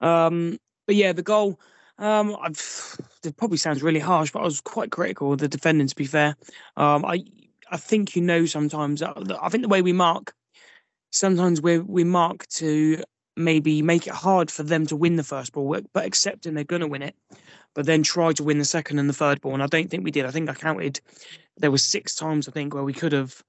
Um, 0.00 0.58
but 0.86 0.96
yeah, 0.96 1.12
the 1.12 1.22
goal 1.22 1.58
um, 2.02 2.36
I've, 2.42 2.96
it 3.24 3.36
probably 3.36 3.56
sounds 3.56 3.82
really 3.82 4.00
harsh, 4.00 4.32
but 4.32 4.40
I 4.40 4.44
was 4.44 4.60
quite 4.60 4.90
critical 4.90 5.32
of 5.32 5.38
the 5.38 5.48
defending. 5.48 5.86
To 5.86 5.94
be 5.94 6.04
fair, 6.04 6.36
um, 6.76 7.04
I 7.04 7.24
I 7.70 7.76
think 7.76 8.16
you 8.16 8.22
know 8.22 8.44
sometimes. 8.44 9.02
I 9.02 9.48
think 9.48 9.62
the 9.62 9.68
way 9.68 9.82
we 9.82 9.92
mark, 9.92 10.34
sometimes 11.10 11.62
we 11.62 11.78
we 11.78 12.04
mark 12.04 12.46
to 12.48 13.02
maybe 13.36 13.82
make 13.82 14.06
it 14.06 14.12
hard 14.12 14.50
for 14.50 14.64
them 14.64 14.84
to 14.86 14.96
win 14.96 15.16
the 15.16 15.22
first 15.22 15.52
ball, 15.52 15.78
but 15.92 16.04
accepting 16.04 16.54
they're 16.54 16.64
going 16.64 16.80
to 16.80 16.88
win 16.88 17.02
it, 17.02 17.14
but 17.72 17.86
then 17.86 18.02
try 18.02 18.32
to 18.32 18.42
win 18.42 18.58
the 18.58 18.64
second 18.64 18.98
and 18.98 19.08
the 19.08 19.14
third 19.14 19.40
ball. 19.40 19.54
And 19.54 19.62
I 19.62 19.66
don't 19.66 19.88
think 19.88 20.04
we 20.04 20.10
did. 20.10 20.26
I 20.26 20.30
think 20.32 20.50
I 20.50 20.54
counted 20.54 21.00
there 21.56 21.70
was 21.70 21.84
six 21.84 22.14
times 22.16 22.48
I 22.48 22.52
think 22.52 22.74
where 22.74 22.84
we 22.84 22.92
could 22.92 23.12
have 23.12 23.42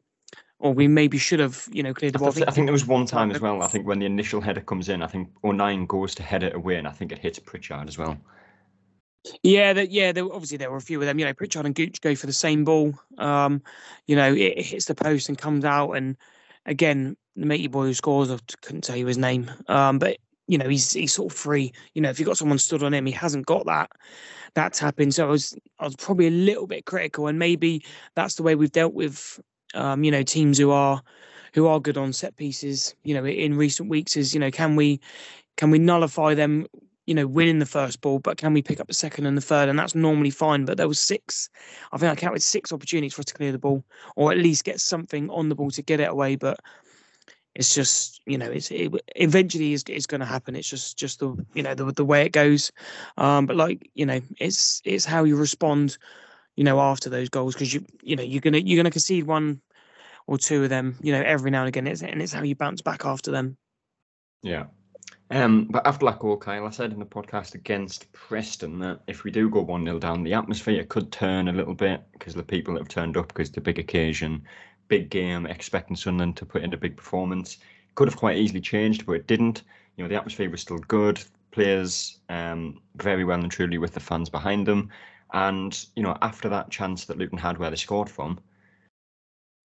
or 0.60 0.74
we 0.74 0.88
maybe 0.88 1.18
should 1.18 1.42
have, 1.42 1.68
you 1.72 1.84
know, 1.84 1.94
cleared 1.94 2.14
the 2.14 2.20
ball. 2.20 2.30
I, 2.30 2.32
th- 2.32 2.48
I 2.48 2.52
think 2.52 2.68
there 2.68 2.74
was 2.74 2.88
one 2.88 3.06
time 3.06 3.32
as 3.32 3.42
well. 3.42 3.62
I 3.62 3.68
think 3.68 3.86
when 3.86 4.00
the 4.00 4.06
initial 4.06 4.40
header 4.40 4.62
comes 4.62 4.88
in, 4.88 5.02
I 5.02 5.08
think 5.08 5.30
O'Nien 5.44 5.86
goes 5.86 6.16
to 6.16 6.24
head 6.24 6.44
it 6.44 6.56
away, 6.56 6.78
and 6.78 6.88
I 6.88 6.92
think 6.92 7.12
it 7.12 7.20
hits 7.20 7.38
Pritchard 7.40 7.90
as 7.90 7.98
well. 7.98 8.18
Yeah, 9.42 9.74
that 9.74 9.92
yeah. 9.92 10.12
There, 10.12 10.26
obviously, 10.26 10.58
there 10.58 10.70
were 10.72 10.78
a 10.78 10.82
few 10.82 11.00
of 11.00 11.06
them. 11.06 11.18
You 11.20 11.26
know, 11.26 11.34
Pritchard 11.34 11.66
and 11.66 11.76
Gooch 11.76 12.02
go 12.02 12.16
for 12.16 12.28
the 12.28 12.34
same 12.34 12.64
ball. 12.66 12.94
Um, 13.18 13.62
you 14.06 14.16
know, 14.16 14.34
it, 14.34 14.40
it 14.58 14.66
hits 14.66 14.86
the 14.86 14.96
post 14.96 15.30
and 15.30 15.38
comes 15.38 15.64
out. 15.64 15.92
And 15.94 16.18
again, 16.66 17.16
the 17.36 17.46
matey 17.46 17.68
boy 17.68 17.86
who 17.86 17.94
scores, 17.94 18.30
I 18.30 18.38
couldn't 18.62 18.84
tell 18.84 18.98
you 18.98 19.06
his 19.08 19.18
name. 19.18 19.50
Um, 19.68 19.98
but 20.00 20.18
you 20.48 20.58
know, 20.58 20.68
he's 20.68 20.92
he's 20.92 21.14
sort 21.14 21.32
of 21.32 21.38
free. 21.38 21.72
You 21.94 22.02
know, 22.02 22.10
if 22.10 22.20
you've 22.20 22.28
got 22.28 22.38
someone 22.38 22.58
stood 22.60 22.84
on 22.84 22.94
him, 22.94 23.06
he 23.06 23.14
hasn't 23.14 23.46
got 23.46 23.66
that 23.66 23.92
that 24.56 24.74
tapping. 24.74 25.12
So 25.12 25.28
I 25.28 25.30
was 25.32 25.58
I 25.80 25.86
was 25.86 25.96
probably 25.96 26.28
a 26.28 26.32
little 26.32 26.68
bit 26.68 26.86
critical, 26.86 27.28
and 27.28 27.40
maybe 27.40 27.84
that's 28.16 28.36
the 28.36 28.44
way 28.44 28.56
we've 28.56 28.72
dealt 28.72 28.94
with 28.94 29.40
um, 29.74 30.04
you 30.04 30.12
know, 30.12 30.24
teams 30.24 30.58
who 30.58 30.72
are 30.72 31.02
who 31.54 31.68
are 31.68 31.80
good 31.80 31.98
on 31.98 32.14
set 32.14 32.36
pieces, 32.36 32.96
you 33.04 33.14
know, 33.14 33.26
in 33.26 33.56
recent 33.56 33.90
weeks 33.90 34.18
is, 34.18 34.34
you 34.34 34.40
know, 34.40 34.52
can 34.52 34.76
we 34.76 35.00
can 35.58 35.72
we 35.72 35.80
nullify 35.80 36.34
them, 36.34 36.68
you 37.06 37.14
know, 37.14 37.28
winning 37.28 37.60
the 37.60 37.66
first 37.66 38.02
ball, 38.02 38.20
but 38.20 38.38
can 38.38 38.54
we 38.54 38.62
pick 38.62 38.80
up 38.80 38.88
the 38.88 38.94
second 38.94 39.26
and 39.26 39.38
the 39.38 39.42
third? 39.42 39.70
And 39.70 39.78
that's 39.78 39.96
normally 39.96 40.30
fine. 40.30 40.66
But 40.66 40.78
there 40.78 40.88
was 40.88 41.00
six, 41.00 41.50
I 41.92 41.98
think 41.98 42.12
I 42.12 42.16
counted 42.16 42.42
six 42.42 42.72
opportunities 42.72 43.14
for 43.14 43.22
us 43.22 43.26
to 43.26 43.34
clear 43.34 43.52
the 43.52 43.60
ball, 43.60 43.84
or 44.16 44.32
at 44.32 44.38
least 44.38 44.64
get 44.64 44.80
something 44.80 45.30
on 45.30 45.50
the 45.50 45.56
ball 45.56 45.72
to 45.72 45.82
get 45.82 46.00
it 46.00 46.10
away. 46.10 46.36
But 46.36 46.60
it's 47.56 47.76
just, 47.76 48.22
you 48.26 48.38
know, 48.38 48.50
it's 48.50 48.72
it 48.72 48.92
eventually 49.16 49.74
is 49.74 49.84
is 49.84 50.08
going 50.08 50.22
to 50.22 50.26
happen. 50.26 50.56
It's 50.56 50.70
just 50.70 50.98
just 50.98 51.20
the 51.20 51.36
you 51.54 51.64
know 51.64 51.76
the 51.76 51.92
the 51.92 52.06
way 52.06 52.26
it 52.26 52.32
goes. 52.32 52.72
Um, 53.18 53.46
but 53.46 53.56
like 53.56 53.90
you 53.94 54.06
know, 54.06 54.22
it's 54.40 54.82
it's 54.86 55.06
how 55.06 55.24
you 55.24 55.36
respond 55.36 55.98
you 56.56 56.64
know, 56.64 56.80
after 56.80 57.10
those 57.10 57.30
goals 57.30 57.56
because 57.56 57.74
you 57.74 57.84
you 58.02 58.16
know 58.16 58.24
you're 58.24 58.42
gonna 58.42 58.60
you're 58.60 58.78
gonna 58.78 58.92
concede 58.92 59.26
one 59.26 59.62
or 60.28 60.38
two 60.38 60.64
of 60.64 60.70
them, 60.70 60.98
you 61.02 61.12
know, 61.12 61.22
every 61.22 61.52
now 61.52 61.62
and 61.62 61.68
again. 61.68 61.88
It's, 61.88 62.02
and 62.02 62.22
it's 62.22 62.34
how 62.34 62.44
you 62.44 62.56
bounce 62.56 62.82
back 62.82 63.06
after 63.06 63.32
them. 63.32 63.58
Yeah. 64.42 64.66
Um, 65.32 65.66
but 65.70 65.88
after 65.88 66.06
that 66.06 66.20
goal, 66.20 66.38
Kyle, 66.38 66.68
I 66.68 66.70
said 66.70 66.92
in 66.92 67.00
the 67.00 67.06
podcast 67.06 67.56
against 67.56 68.12
Preston 68.12 68.80
that 68.80 69.02
if 69.08 69.24
we 69.24 69.32
do 69.32 69.50
go 69.50 69.62
1 69.62 69.86
0 69.86 70.00
down, 70.00 70.24
the 70.24 70.34
atmosphere 70.34 70.84
could 70.84 71.12
turn 71.12 71.48
a 71.48 71.54
little 71.54 71.74
bit 71.74 72.04
because 72.12 72.36
the 72.36 72.44
people 72.44 72.74
that 72.74 72.82
have 72.82 72.90
turned 72.90 73.18
up 73.18 73.30
because 73.30 73.56
a 73.58 73.62
big 73.62 73.80
occasion, 73.80 74.44
big 74.90 75.10
game, 75.10 75.46
expecting 75.46 75.96
Sunderland 75.96 76.38
to 76.38 76.46
put 76.46 76.64
in 76.64 76.74
a 76.74 76.78
big 76.78 76.98
performance. 76.98 77.58
could 77.96 78.08
have 78.08 78.18
quite 78.18 78.38
easily 78.38 78.62
changed, 78.62 79.06
but 79.06 79.14
it 79.14 79.28
didn't. 79.28 79.64
You 79.96 80.04
know, 80.04 80.08
the 80.10 80.16
atmosphere 80.16 80.50
was 80.50 80.62
still 80.62 80.80
good. 80.80 81.24
Players 81.52 82.20
um, 82.30 82.82
very 82.96 83.24
well 83.24 83.40
and 83.40 83.52
truly 83.52 83.78
with 83.78 83.94
the 83.94 84.00
fans 84.00 84.30
behind 84.30 84.68
them. 84.68 84.90
And, 85.34 85.86
you 85.96 86.04
know, 86.04 86.18
after 86.22 86.50
that 86.50 86.70
chance 86.70 87.06
that 87.06 87.18
Luton 87.18 87.38
had 87.38 87.58
where 87.58 87.70
they 87.70 87.76
scored 87.76 88.10
from, 88.10 88.40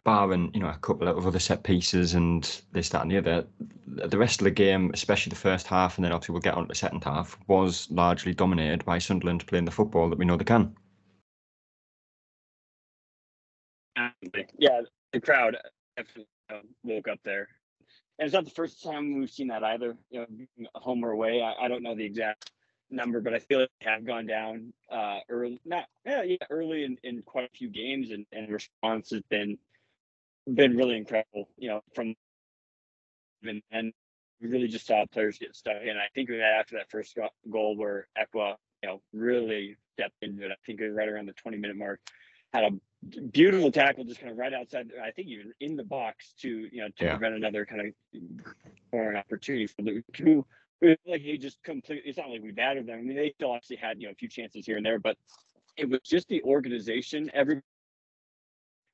barring, 0.09 0.51
you 0.55 0.61
know, 0.61 0.71
a 0.71 0.79
couple 0.79 1.07
of 1.07 1.27
other 1.27 1.39
set 1.39 1.63
pieces 1.63 2.15
and 2.15 2.63
this, 2.73 2.89
that, 2.89 3.03
and 3.03 3.11
the 3.11 3.19
other, 3.19 3.47
the 3.87 4.17
rest 4.17 4.41
of 4.41 4.45
the 4.45 4.51
game, 4.51 4.91
especially 4.95 5.29
the 5.29 5.37
first 5.37 5.67
half, 5.67 5.99
and 5.99 6.05
then 6.05 6.13
obviously 6.13 6.33
we'll 6.33 6.41
get 6.41 6.55
on 6.55 6.63
to 6.63 6.69
the 6.69 6.75
second 6.75 7.05
half, 7.05 7.37
was 7.47 7.87
largely 7.91 8.33
dominated 8.33 8.83
by 8.87 8.97
Sunderland 8.97 9.47
playing 9.47 9.67
the 9.67 9.71
football 9.71 10.09
that 10.09 10.19
we 10.19 10.25
know 10.25 10.39
they 10.39 10.47
can. 10.47 10.75
Yeah, 14.59 14.81
the 15.13 15.21
crowd 15.21 15.59
woke 16.85 17.09
up 17.09 17.19
there. 17.23 17.49
And 18.19 18.25
it's 18.27 18.33
not 18.33 18.47
the 18.47 18.51
first 18.51 18.83
time 18.83 19.19
we've 19.19 19.29
seen 19.29 19.49
that 19.49 19.63
either. 19.63 19.95
You 20.11 20.27
know, 20.57 20.69
home 20.75 21.05
or 21.05 21.11
away. 21.11 21.43
I, 21.43 21.67
I 21.67 21.69
don't 21.69 21.83
know 21.83 21.95
the 21.95 22.07
exact 22.07 22.51
number, 22.91 23.21
but 23.21 23.35
I 23.35 23.41
feel 23.41 23.61
like 23.61 23.69
have 23.83 24.07
gone 24.07 24.27
down 24.27 24.73
uh, 24.91 25.19
early, 25.29 25.61
not 25.67 25.85
yeah, 26.07 26.23
yeah 26.23 26.37
early 26.49 26.85
in, 26.85 26.97
in 27.03 27.21
quite 27.23 27.45
a 27.45 27.57
few 27.57 27.69
games, 27.69 28.11
and, 28.11 28.25
and 28.33 28.51
response 28.51 29.11
has 29.11 29.21
been 29.29 29.59
been 30.55 30.77
really 30.77 30.97
incredible. 30.97 31.49
You 31.57 31.71
know, 31.71 31.81
from 31.95 32.15
and, 33.43 33.63
and 33.71 33.93
we 34.41 34.49
really 34.49 34.69
just 34.69 34.87
saw 34.87 35.05
players 35.13 35.39
get 35.39 35.57
stuck 35.57 35.77
in. 35.83 35.97
I 35.97 36.09
think 36.15 36.29
that 36.29 36.41
after 36.41 36.77
that 36.77 36.91
first 36.91 37.19
goal 37.51 37.77
where 37.77 38.09
Ekwah, 38.17 38.55
you 38.83 38.89
know, 38.89 39.01
really 39.13 39.77
stepped 39.95 40.17
into 40.23 40.45
it. 40.45 40.53
I 40.53 40.57
think 40.67 40.81
it 40.81 40.89
was 40.89 40.97
right 40.97 41.09
around 41.09 41.27
the 41.27 41.33
20 41.33 41.57
minute 41.59 41.77
mark. 41.77 42.01
Had 42.53 42.65
a 42.65 42.71
beautiful 43.31 43.71
tackle 43.71 44.05
just 44.05 44.21
kind 44.21 44.33
of 44.33 44.39
right 44.39 44.53
outside 44.53 44.91
i 45.05 45.11
think 45.13 45.29
even 45.29 45.53
in 45.61 45.77
the 45.77 45.85
box 45.85 46.35
to 46.41 46.67
you 46.73 46.81
know 46.81 46.89
to 46.97 47.05
yeah. 47.05 47.11
prevent 47.11 47.35
another 47.35 47.65
kind 47.65 47.81
of 47.81 48.21
scoring 48.89 49.17
opportunity 49.17 49.67
for 49.67 49.83
the 49.83 50.03
two 50.13 50.45
like 51.07 51.21
he 51.21 51.39
just 51.39 51.63
completely 51.63 52.09
it's 52.09 52.19
not 52.19 52.29
like 52.29 52.43
we 52.43 52.51
battered 52.51 52.87
them 52.87 52.99
i 52.99 53.03
mean 53.03 53.17
they 53.17 53.31
still 53.31 53.55
actually 53.55 53.77
had 53.77 54.01
you 54.01 54.07
know 54.07 54.13
a 54.13 54.17
few 54.17 54.29
chances 54.29 54.67
here 54.67 54.77
and 54.77 54.85
there 54.85 54.99
but 54.99 55.17
it 55.77 55.89
was 55.89 56.01
just 56.05 56.27
the 56.29 56.43
organization 56.43 57.31
every 57.35 57.61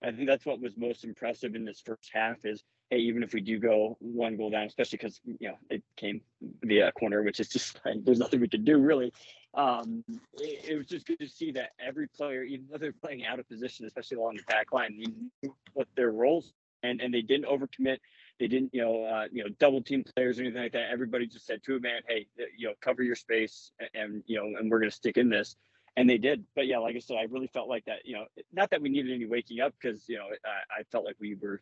i 0.02 0.10
think 0.10 0.26
that's 0.26 0.46
what 0.46 0.60
was 0.60 0.76
most 0.76 1.04
impressive 1.04 1.54
in 1.54 1.64
this 1.64 1.80
first 1.84 2.10
half 2.12 2.44
is 2.44 2.62
hey 2.90 2.98
even 2.98 3.22
if 3.22 3.32
we 3.32 3.40
do 3.40 3.58
go 3.58 3.96
one 4.00 4.36
goal 4.36 4.50
down 4.50 4.66
especially 4.66 4.98
because 4.98 5.20
you 5.24 5.48
know 5.48 5.56
it 5.70 5.82
came 5.96 6.20
via 6.62 6.92
corner 6.92 7.22
which 7.22 7.40
is 7.40 7.48
just 7.48 7.80
like 7.84 8.04
there's 8.04 8.18
nothing 8.18 8.40
we 8.40 8.48
could 8.48 8.64
do 8.64 8.78
really 8.78 9.12
um, 9.56 10.02
it, 10.32 10.70
it, 10.70 10.76
was 10.76 10.88
just 10.88 11.06
good 11.06 11.20
to 11.20 11.28
see 11.28 11.52
that 11.52 11.70
every 11.78 12.08
player, 12.08 12.42
even 12.42 12.66
though 12.68 12.76
they're 12.76 12.92
playing 12.92 13.24
out 13.24 13.38
of 13.38 13.48
position, 13.48 13.86
especially 13.86 14.16
along 14.16 14.34
the 14.34 14.42
back 14.48 14.72
line, 14.72 14.96
knew 14.98 15.54
what 15.74 15.86
their 15.94 16.10
roles 16.10 16.52
and 16.84 17.00
and 17.00 17.12
they 17.12 17.22
didn't 17.22 17.46
overcommit. 17.46 17.98
They 18.38 18.46
didn't, 18.46 18.74
you 18.74 18.82
know, 18.82 19.04
uh, 19.04 19.24
you 19.32 19.42
know, 19.42 19.50
double 19.58 19.82
team 19.82 20.04
players 20.14 20.38
or 20.38 20.42
anything 20.42 20.62
like 20.62 20.72
that. 20.72 20.90
Everybody 20.90 21.26
just 21.26 21.46
said 21.46 21.62
to 21.64 21.76
a 21.76 21.80
man, 21.80 22.02
"Hey, 22.08 22.26
you 22.56 22.68
know, 22.68 22.74
cover 22.80 23.02
your 23.02 23.16
space, 23.16 23.72
and 23.94 24.22
you 24.26 24.36
know, 24.36 24.58
and 24.58 24.70
we're 24.70 24.78
going 24.78 24.90
to 24.90 24.96
stick 24.96 25.16
in 25.16 25.28
this." 25.28 25.56
And 25.96 26.10
they 26.10 26.18
did. 26.18 26.44
But 26.56 26.66
yeah, 26.66 26.78
like 26.78 26.96
I 26.96 26.98
said, 26.98 27.16
I 27.16 27.24
really 27.30 27.46
felt 27.46 27.68
like 27.68 27.84
that. 27.84 28.04
You 28.04 28.16
know, 28.16 28.24
not 28.52 28.70
that 28.70 28.82
we 28.82 28.88
needed 28.88 29.12
any 29.14 29.26
waking 29.26 29.60
up 29.60 29.74
because 29.80 30.08
you 30.08 30.16
know 30.16 30.26
I, 30.44 30.80
I 30.80 30.82
felt 30.90 31.04
like 31.04 31.16
we 31.20 31.36
were 31.40 31.60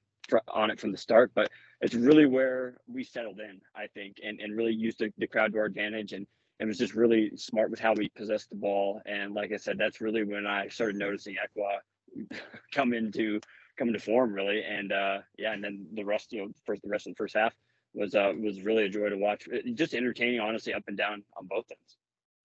on 0.48 0.70
it 0.70 0.80
from 0.80 0.92
the 0.92 0.98
start, 0.98 1.32
but 1.34 1.50
it's 1.80 1.94
really 1.94 2.26
where 2.26 2.78
we 2.86 3.04
settled 3.04 3.40
in, 3.40 3.60
I 3.76 3.88
think, 3.88 4.16
and 4.24 4.40
and 4.40 4.56
really 4.56 4.72
used 4.72 4.98
the, 5.00 5.12
the 5.18 5.26
crowd 5.26 5.52
to 5.52 5.58
our 5.58 5.66
advantage 5.66 6.12
and 6.12 6.26
it 6.62 6.66
was 6.66 6.78
just 6.78 6.94
really 6.94 7.36
smart 7.36 7.70
with 7.70 7.80
how 7.80 7.92
we 7.92 8.08
possessed 8.10 8.48
the 8.50 8.56
ball. 8.56 9.02
And 9.04 9.34
like 9.34 9.50
I 9.52 9.56
said, 9.56 9.78
that's 9.78 10.00
really 10.00 10.22
when 10.22 10.46
I 10.46 10.68
started 10.68 10.96
noticing 10.96 11.34
Ekwah 11.34 12.36
come 12.72 12.94
into 12.94 13.40
come 13.76 13.88
into 13.88 13.98
form 13.98 14.32
really. 14.32 14.62
And 14.62 14.92
uh, 14.92 15.18
yeah, 15.36 15.52
and 15.52 15.64
then 15.64 15.86
the 15.92 16.04
rest, 16.04 16.32
you 16.32 16.42
know, 16.42 16.52
first 16.64 16.82
the 16.82 16.88
rest 16.88 17.08
of 17.08 17.14
the 17.14 17.16
first 17.16 17.34
half 17.34 17.52
was 17.94 18.14
uh, 18.14 18.32
was 18.40 18.62
really 18.62 18.84
a 18.84 18.88
joy 18.88 19.08
to 19.08 19.16
watch. 19.16 19.48
Just 19.74 19.92
entertaining, 19.92 20.38
honestly, 20.38 20.72
up 20.72 20.84
and 20.86 20.96
down 20.96 21.24
on 21.36 21.46
both 21.46 21.66
ends. 21.70 21.96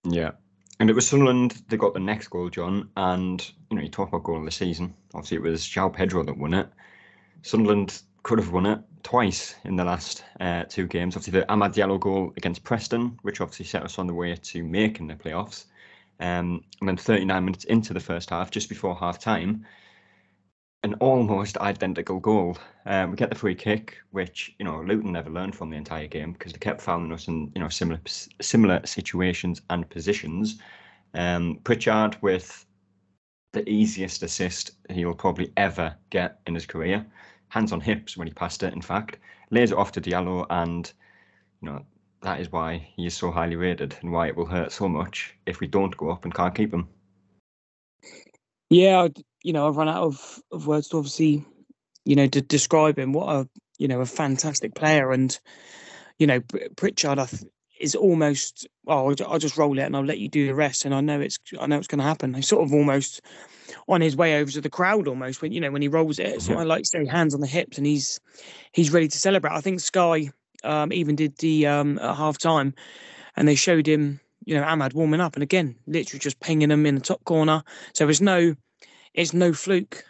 Yeah. 0.04 0.32
And 0.80 0.88
it 0.88 0.92
was 0.92 1.08
Sunderland, 1.08 1.62
they 1.68 1.76
got 1.76 1.94
the 1.94 2.00
next 2.00 2.28
goal, 2.28 2.48
John. 2.48 2.88
And, 2.96 3.44
you 3.70 3.76
know, 3.76 3.82
you 3.82 3.88
talk 3.88 4.08
about 4.08 4.22
goal 4.22 4.38
of 4.38 4.44
the 4.44 4.50
season. 4.50 4.94
Obviously, 5.12 5.38
it 5.38 5.42
was 5.42 5.62
João 5.62 5.92
Pedro 5.92 6.22
that 6.22 6.38
won 6.38 6.54
it. 6.54 6.68
Sunderland 7.42 8.02
could 8.22 8.38
have 8.38 8.52
won 8.52 8.66
it 8.66 8.80
twice 9.02 9.56
in 9.64 9.74
the 9.74 9.84
last 9.84 10.24
uh, 10.40 10.64
two 10.68 10.86
games. 10.86 11.16
Obviously, 11.16 11.40
the 11.40 11.46
Amad 11.46 11.74
Diallo 11.74 11.98
goal 11.98 12.32
against 12.36 12.62
Preston, 12.62 13.18
which 13.22 13.40
obviously 13.40 13.66
set 13.66 13.82
us 13.82 13.98
on 13.98 14.06
the 14.06 14.14
way 14.14 14.36
to 14.36 14.62
making 14.62 15.08
the 15.08 15.14
playoffs. 15.14 15.64
Um, 16.20 16.62
and 16.80 16.88
then 16.88 16.96
39 16.96 17.44
minutes 17.44 17.64
into 17.64 17.92
the 17.92 18.00
first 18.00 18.30
half, 18.30 18.50
just 18.50 18.68
before 18.68 18.94
half 18.94 19.18
time, 19.18 19.64
an 20.84 20.94
almost 20.94 21.58
identical 21.58 22.20
goal. 22.20 22.56
Um, 22.86 23.10
we 23.10 23.16
get 23.16 23.30
the 23.30 23.36
free 23.36 23.54
kick, 23.54 23.98
which 24.10 24.54
you 24.58 24.64
know 24.64 24.80
Luton 24.80 25.12
never 25.12 25.30
learned 25.30 25.56
from 25.56 25.70
the 25.70 25.76
entire 25.76 26.06
game 26.06 26.32
because 26.32 26.52
they 26.52 26.58
kept 26.58 26.80
fouling 26.80 27.12
us 27.12 27.28
in 27.28 27.50
you 27.54 27.60
know 27.60 27.68
similar 27.68 28.00
similar 28.40 28.84
situations 28.84 29.62
and 29.70 29.88
positions. 29.90 30.60
Um, 31.14 31.60
Pritchard 31.64 32.16
with 32.22 32.64
the 33.52 33.68
easiest 33.68 34.22
assist 34.22 34.72
he'll 34.90 35.14
probably 35.14 35.52
ever 35.56 35.96
get 36.10 36.40
in 36.46 36.54
his 36.54 36.66
career 36.66 37.06
hands 37.48 37.72
on 37.72 37.80
hips 37.80 38.16
when 38.16 38.26
he 38.28 38.34
passed 38.34 38.62
it, 38.62 38.72
in 38.72 38.82
fact, 38.82 39.18
lays 39.50 39.72
it 39.72 39.78
off 39.78 39.92
to 39.92 40.00
Diallo, 40.00 40.46
and 40.50 40.92
you 41.60 41.68
know 41.70 41.84
that 42.22 42.40
is 42.40 42.52
why 42.52 42.88
he 42.96 43.06
is 43.06 43.14
so 43.14 43.30
highly 43.30 43.56
rated 43.56 43.96
and 44.02 44.12
why 44.12 44.28
it 44.28 44.36
will 44.36 44.46
hurt 44.46 44.72
so 44.72 44.88
much 44.88 45.34
if 45.46 45.60
we 45.60 45.66
don't 45.66 45.96
go 45.96 46.10
up 46.10 46.24
and 46.24 46.34
can't 46.34 46.54
keep 46.54 46.72
him. 46.72 46.88
Yeah, 48.70 49.08
you 49.42 49.52
know, 49.52 49.68
I've 49.68 49.76
run 49.76 49.88
out 49.88 50.02
of, 50.02 50.42
of 50.52 50.66
words 50.66 50.88
to 50.88 50.98
obviously, 50.98 51.44
you 52.04 52.16
know, 52.16 52.26
to 52.26 52.40
describe 52.40 52.98
him. 52.98 53.12
What 53.12 53.28
a 53.28 53.48
you 53.78 53.88
know 53.88 54.00
a 54.00 54.06
fantastic 54.06 54.74
player, 54.74 55.12
and 55.12 55.38
you 56.18 56.26
know 56.26 56.40
Pritchard 56.76 57.20
is 57.80 57.94
almost. 57.94 58.66
Oh, 58.86 59.14
I'll 59.26 59.38
just 59.38 59.58
roll 59.58 59.78
it 59.78 59.82
and 59.82 59.94
I'll 59.94 60.04
let 60.04 60.18
you 60.18 60.28
do 60.28 60.46
the 60.46 60.54
rest, 60.54 60.84
and 60.84 60.94
I 60.94 61.00
know 61.00 61.20
it's 61.20 61.38
I 61.60 61.66
know 61.66 61.78
it's 61.78 61.86
going 61.86 62.00
to 62.00 62.04
happen. 62.04 62.34
He's 62.34 62.48
sort 62.48 62.64
of 62.64 62.72
almost 62.72 63.20
on 63.86 64.00
his 64.00 64.16
way 64.16 64.40
over 64.40 64.50
to 64.50 64.60
the 64.60 64.70
crowd 64.70 65.06
almost 65.06 65.42
when 65.42 65.52
you 65.52 65.60
know 65.60 65.70
when 65.70 65.82
he 65.82 65.88
rolls 65.88 66.18
it. 66.18 66.42
So. 66.42 66.54
I 66.54 66.64
like 66.64 66.82
to 66.82 66.88
say 66.88 67.06
hands 67.06 67.34
on 67.34 67.40
the 67.40 67.46
hips 67.46 67.78
and 67.78 67.86
he's 67.86 68.20
he's 68.72 68.92
ready 68.92 69.08
to 69.08 69.18
celebrate. 69.18 69.52
I 69.52 69.60
think 69.60 69.80
Sky 69.80 70.30
um, 70.64 70.92
even 70.92 71.16
did 71.16 71.36
the 71.38 71.66
um, 71.66 71.98
at 71.98 72.16
half 72.16 72.38
time 72.38 72.74
and 73.36 73.46
they 73.46 73.54
showed 73.54 73.86
him, 73.86 74.20
you 74.44 74.54
know, 74.54 74.62
Amad 74.62 74.94
warming 74.94 75.20
up 75.20 75.36
and 75.36 75.42
again, 75.42 75.76
literally 75.86 76.18
just 76.18 76.40
pinging 76.40 76.70
him 76.70 76.86
in 76.86 76.96
the 76.96 77.00
top 77.00 77.24
corner. 77.24 77.62
So 77.94 78.08
it's 78.08 78.20
no 78.20 78.56
it's 79.18 79.34
no 79.34 79.52
fluke, 79.52 80.04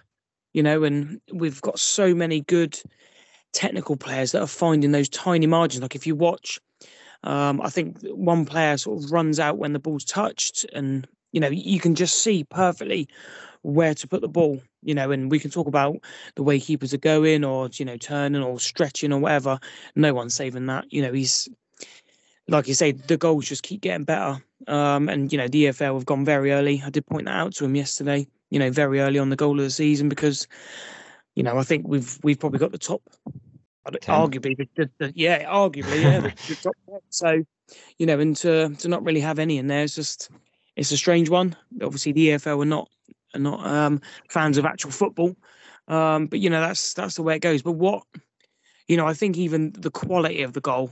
you 0.52 0.62
know, 0.62 0.84
and 0.84 1.20
we've 1.32 1.60
got 1.60 1.78
so 1.78 2.14
many 2.14 2.42
good 2.42 2.80
technical 3.52 3.96
players 3.96 4.32
that 4.32 4.42
are 4.42 4.46
finding 4.46 4.92
those 4.92 5.08
tiny 5.08 5.46
margins. 5.46 5.82
Like 5.82 5.96
if 5.96 6.06
you 6.06 6.14
watch 6.14 6.60
um, 7.24 7.60
I 7.60 7.70
think 7.70 7.98
one 8.02 8.44
player 8.44 8.76
sort 8.76 9.02
of 9.02 9.10
runs 9.10 9.40
out 9.40 9.58
when 9.58 9.72
the 9.72 9.78
ball's 9.78 10.04
touched, 10.04 10.64
and 10.72 11.06
you 11.32 11.40
know 11.40 11.48
you 11.48 11.80
can 11.80 11.94
just 11.94 12.22
see 12.22 12.44
perfectly 12.44 13.08
where 13.62 13.94
to 13.94 14.06
put 14.06 14.20
the 14.20 14.28
ball, 14.28 14.62
you 14.82 14.94
know, 14.94 15.10
and 15.10 15.30
we 15.30 15.38
can 15.38 15.50
talk 15.50 15.66
about 15.66 15.96
the 16.36 16.42
way 16.44 16.60
keepers 16.60 16.94
are 16.94 16.98
going 16.98 17.44
or, 17.44 17.68
you 17.72 17.84
know, 17.84 17.96
turning 17.96 18.40
or 18.40 18.60
stretching 18.60 19.12
or 19.12 19.18
whatever. 19.18 19.58
No 19.96 20.14
one's 20.14 20.32
saving 20.34 20.66
that. 20.66 20.90
You 20.92 21.02
know, 21.02 21.12
he's, 21.12 21.48
like 22.46 22.68
you 22.68 22.74
say, 22.74 22.92
the 22.92 23.16
goals 23.16 23.48
just 23.48 23.64
keep 23.64 23.80
getting 23.80 24.04
better. 24.04 24.40
Um, 24.68 25.08
and, 25.08 25.32
you 25.32 25.38
know, 25.38 25.48
the 25.48 25.64
EFL 25.64 25.94
have 25.94 26.06
gone 26.06 26.24
very 26.24 26.52
early. 26.52 26.80
I 26.86 26.90
did 26.90 27.04
point 27.06 27.26
that 27.26 27.34
out 27.34 27.52
to 27.54 27.64
him 27.64 27.74
yesterday, 27.74 28.28
you 28.50 28.58
know, 28.58 28.70
very 28.70 29.00
early 29.00 29.18
on 29.18 29.30
the 29.30 29.36
goal 29.36 29.58
of 29.58 29.64
the 29.64 29.70
season 29.70 30.08
because, 30.08 30.46
you 31.34 31.42
know, 31.42 31.58
I 31.58 31.62
think 31.62 31.86
we've 31.86 32.18
we've 32.22 32.38
probably 32.38 32.58
got 32.58 32.72
the 32.72 32.78
top, 32.78 33.02
Ten. 34.00 34.14
arguably, 34.14 34.56
the, 34.56 34.68
the, 34.76 34.90
the, 34.98 35.12
yeah, 35.14 35.44
arguably, 35.44 36.02
yeah, 36.02 36.20
the, 36.20 36.54
top. 36.62 36.74
So, 37.10 37.44
you 37.98 38.06
know, 38.06 38.18
and 38.18 38.36
to 38.38 38.74
to 38.76 38.88
not 38.88 39.04
really 39.04 39.20
have 39.20 39.38
any 39.38 39.58
in 39.58 39.66
there 39.66 39.82
is 39.82 39.94
just 39.94 40.30
it's 40.76 40.92
a 40.92 40.96
strange 40.96 41.28
one. 41.28 41.56
Obviously, 41.82 42.12
the 42.12 42.28
EFL 42.28 42.62
are 42.62 42.66
not 42.66 42.88
are 43.34 43.40
not 43.40 43.66
um, 43.66 44.00
fans 44.30 44.58
of 44.58 44.64
actual 44.64 44.90
football. 44.90 45.36
Um, 45.88 46.26
but 46.26 46.38
you 46.38 46.50
know 46.50 46.60
that's 46.60 46.92
that's 46.92 47.14
the 47.14 47.22
way 47.22 47.36
it 47.36 47.40
goes. 47.40 47.62
But 47.62 47.72
what 47.72 48.02
you 48.88 48.96
know, 48.96 49.06
I 49.06 49.12
think 49.12 49.36
even 49.36 49.72
the 49.72 49.90
quality 49.90 50.42
of 50.42 50.54
the 50.54 50.60
goal, 50.60 50.90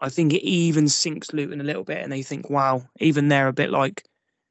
I 0.00 0.08
think 0.08 0.34
it 0.34 0.42
even 0.42 0.88
sinks 0.88 1.32
Luton 1.32 1.60
a 1.60 1.64
little 1.64 1.84
bit, 1.84 2.02
and 2.02 2.12
they 2.12 2.22
think, 2.22 2.50
wow, 2.50 2.82
even 2.98 3.28
they're 3.28 3.48
a 3.48 3.52
bit 3.52 3.70
like, 3.70 4.04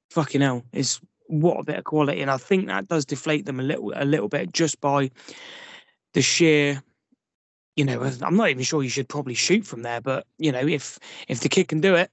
fucking 0.09 0.41
hell, 0.41 0.63
is 0.71 0.99
what 1.27 1.59
a 1.59 1.63
bit 1.63 1.77
of 1.77 1.83
quality, 1.83 2.21
and 2.21 2.31
I 2.31 2.37
think 2.37 2.67
that 2.67 2.87
does 2.87 3.05
deflate 3.05 3.45
them 3.45 3.59
a 3.59 3.63
little 3.63 3.93
a 3.95 4.05
little 4.05 4.29
bit 4.29 4.53
just 4.53 4.79
by 4.81 5.11
the 6.13 6.21
sheer. 6.21 6.81
You 7.75 7.83
know, 7.83 8.01
I'm 8.21 8.37
not 8.37 8.49
even 8.49 8.63
sure 8.63 8.83
you 8.83 8.89
should 8.89 9.09
probably 9.09 9.33
shoot 9.33 9.65
from 9.65 9.81
there, 9.81 9.99
but 9.99 10.25
you 10.37 10.51
know, 10.51 10.65
if 10.65 10.97
if 11.27 11.41
the 11.41 11.49
kid 11.49 11.67
can 11.67 11.81
do 11.81 11.95
it, 11.95 12.09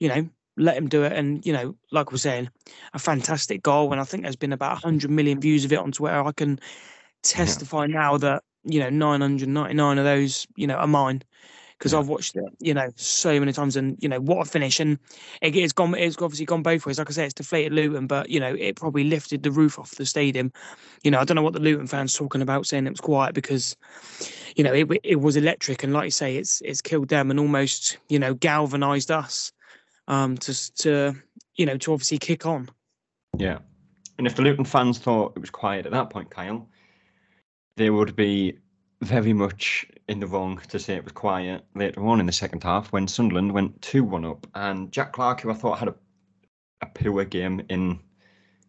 you 0.00 0.08
know, 0.08 0.28
let 0.58 0.76
him 0.76 0.88
do 0.88 1.04
it. 1.04 1.12
And, 1.12 1.44
you 1.46 1.52
know, 1.52 1.76
like 1.92 2.10
we're 2.10 2.18
saying, 2.18 2.50
a 2.92 2.98
fantastic 2.98 3.62
goal. 3.62 3.92
And 3.92 4.00
I 4.00 4.04
think 4.04 4.24
there's 4.24 4.36
been 4.36 4.52
about 4.52 4.82
100 4.82 5.10
million 5.10 5.40
views 5.40 5.64
of 5.64 5.72
it 5.72 5.78
on 5.78 5.92
Twitter. 5.92 6.22
I 6.22 6.32
can 6.32 6.58
testify 7.22 7.86
yeah. 7.86 7.94
now 7.94 8.16
that, 8.18 8.42
you 8.64 8.80
know, 8.80 8.90
999 8.90 9.98
of 9.98 10.04
those, 10.04 10.46
you 10.56 10.66
know, 10.66 10.74
are 10.74 10.86
mine 10.86 11.22
because 11.78 11.92
Yeah. 11.92 12.00
I've 12.00 12.08
watched 12.08 12.34
it, 12.36 12.44
you 12.58 12.74
know, 12.74 12.90
so 12.96 13.38
many 13.38 13.52
times, 13.52 13.76
and 13.76 13.96
you 14.00 14.08
know 14.08 14.20
what 14.20 14.46
a 14.46 14.50
finish, 14.50 14.80
and 14.80 14.98
it, 15.40 15.54
it's 15.54 15.72
gone, 15.72 15.94
it's 15.94 16.20
obviously 16.20 16.46
gone 16.46 16.62
both 16.62 16.84
ways. 16.86 16.98
Like 16.98 17.08
I 17.08 17.12
said, 17.12 17.24
it's 17.26 17.34
deflated 17.34 17.72
Luton, 17.72 18.06
but 18.06 18.28
you 18.30 18.40
know, 18.40 18.54
it 18.54 18.76
probably 18.76 19.04
lifted 19.04 19.42
the 19.42 19.50
roof 19.50 19.78
off 19.78 19.92
the 19.92 20.06
stadium. 20.06 20.52
You 21.04 21.10
know, 21.10 21.20
I 21.20 21.24
don't 21.24 21.36
know 21.36 21.42
what 21.42 21.52
the 21.52 21.60
Luton 21.60 21.86
fans 21.86 22.14
talking 22.14 22.42
about 22.42 22.66
saying 22.66 22.86
it 22.86 22.90
was 22.90 23.00
quiet 23.00 23.34
because, 23.34 23.76
you 24.56 24.64
know, 24.64 24.72
it 24.72 24.88
it 25.04 25.20
was 25.20 25.36
electric, 25.36 25.82
and 25.84 25.92
like 25.92 26.04
you 26.04 26.10
say, 26.10 26.36
it's 26.36 26.60
it's 26.62 26.82
killed 26.82 27.08
them 27.08 27.30
and 27.30 27.38
almost 27.38 27.98
you 28.08 28.18
know 28.18 28.34
galvanized 28.34 29.10
us, 29.10 29.52
um, 30.08 30.36
to 30.38 30.74
to 30.74 31.14
you 31.56 31.66
know 31.66 31.76
to 31.76 31.92
obviously 31.92 32.18
kick 32.18 32.44
on. 32.46 32.68
Yeah. 33.36 33.58
And 34.18 34.26
if 34.26 34.34
the 34.34 34.42
Luton 34.42 34.64
fans 34.64 34.98
thought 34.98 35.34
it 35.36 35.40
was 35.40 35.50
quiet 35.50 35.86
at 35.86 35.92
that 35.92 36.10
point, 36.10 36.28
Kyle, 36.28 36.68
they 37.76 37.88
would 37.88 38.16
be 38.16 38.58
very 39.00 39.32
much 39.32 39.86
in 40.08 40.20
the 40.20 40.26
wrong 40.26 40.60
to 40.68 40.78
say 40.78 40.94
it 40.94 41.04
was 41.04 41.12
quiet 41.12 41.64
later 41.74 42.06
on 42.06 42.20
in 42.20 42.26
the 42.26 42.32
second 42.32 42.62
half 42.62 42.92
when 42.92 43.06
Sunderland 43.06 43.52
went 43.52 43.80
2 43.82 44.02
1 44.02 44.24
up. 44.24 44.46
And 44.54 44.90
Jack 44.90 45.12
Clarke, 45.12 45.42
who 45.42 45.50
I 45.50 45.54
thought 45.54 45.78
had 45.78 45.88
a, 45.88 45.94
a 46.80 46.86
poor 46.86 47.24
game 47.24 47.62
in 47.68 48.00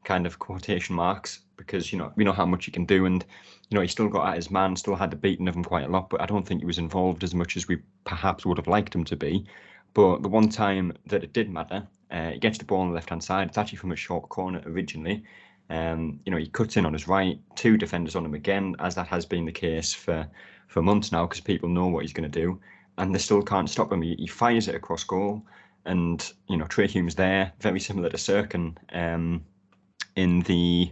kind 0.03 0.25
of 0.25 0.39
quotation 0.39 0.95
marks, 0.95 1.39
because, 1.55 1.91
you 1.91 1.97
know, 1.97 2.11
we 2.15 2.23
know 2.23 2.31
how 2.31 2.45
much 2.45 2.65
he 2.65 2.71
can 2.71 2.85
do. 2.85 3.05
And, 3.05 3.25
you 3.69 3.75
know, 3.75 3.81
he 3.81 3.87
still 3.87 4.09
got 4.09 4.27
at 4.27 4.35
his 4.35 4.51
man, 4.51 4.75
still 4.75 4.95
had 4.95 5.11
the 5.11 5.15
beating 5.15 5.47
of 5.47 5.55
him 5.55 5.63
quite 5.63 5.85
a 5.85 5.89
lot, 5.89 6.09
but 6.09 6.21
I 6.21 6.25
don't 6.25 6.45
think 6.45 6.61
he 6.61 6.65
was 6.65 6.77
involved 6.77 7.23
as 7.23 7.33
much 7.33 7.55
as 7.55 7.67
we 7.67 7.77
perhaps 8.03 8.45
would 8.45 8.57
have 8.57 8.67
liked 8.67 8.93
him 8.93 9.05
to 9.05 9.15
be. 9.15 9.45
But 9.93 10.21
the 10.21 10.29
one 10.29 10.49
time 10.49 10.93
that 11.07 11.23
it 11.23 11.33
did 11.33 11.49
matter, 11.49 11.87
uh, 12.11 12.31
he 12.31 12.39
gets 12.39 12.57
the 12.57 12.65
ball 12.65 12.81
on 12.81 12.89
the 12.89 12.95
left 12.95 13.09
hand 13.09 13.23
side. 13.23 13.47
It's 13.47 13.57
actually 13.57 13.77
from 13.77 13.91
a 13.91 13.95
short 13.95 14.29
corner 14.29 14.61
originally. 14.65 15.23
Um, 15.69 16.19
you 16.25 16.31
know, 16.31 16.37
he 16.37 16.47
cuts 16.47 16.77
in 16.77 16.85
on 16.85 16.93
his 16.93 17.07
right, 17.07 17.39
two 17.55 17.77
defenders 17.77 18.15
on 18.15 18.25
him 18.25 18.33
again, 18.33 18.75
as 18.79 18.95
that 18.95 19.07
has 19.07 19.25
been 19.25 19.45
the 19.45 19.51
case 19.51 19.93
for 19.93 20.27
for 20.69 20.81
months 20.81 21.11
now, 21.11 21.25
because 21.25 21.41
people 21.41 21.67
know 21.67 21.87
what 21.87 22.03
he's 22.03 22.13
going 22.13 22.31
to 22.31 22.39
do, 22.39 22.59
and 22.97 23.13
they 23.13 23.19
still 23.19 23.41
can't 23.41 23.69
stop 23.69 23.91
him. 23.91 24.01
He, 24.01 24.15
he 24.17 24.27
fires 24.27 24.67
it 24.69 24.75
across 24.75 25.03
goal, 25.03 25.43
and 25.85 26.31
you 26.47 26.55
know 26.55 26.65
Trai 26.65 26.87
Hume's 26.87 27.15
there, 27.15 27.51
very 27.59 27.79
similar 27.79 28.09
to 28.09 28.17
Sirkin 28.17 28.77
um, 28.93 29.43
in 30.15 30.41
the 30.41 30.91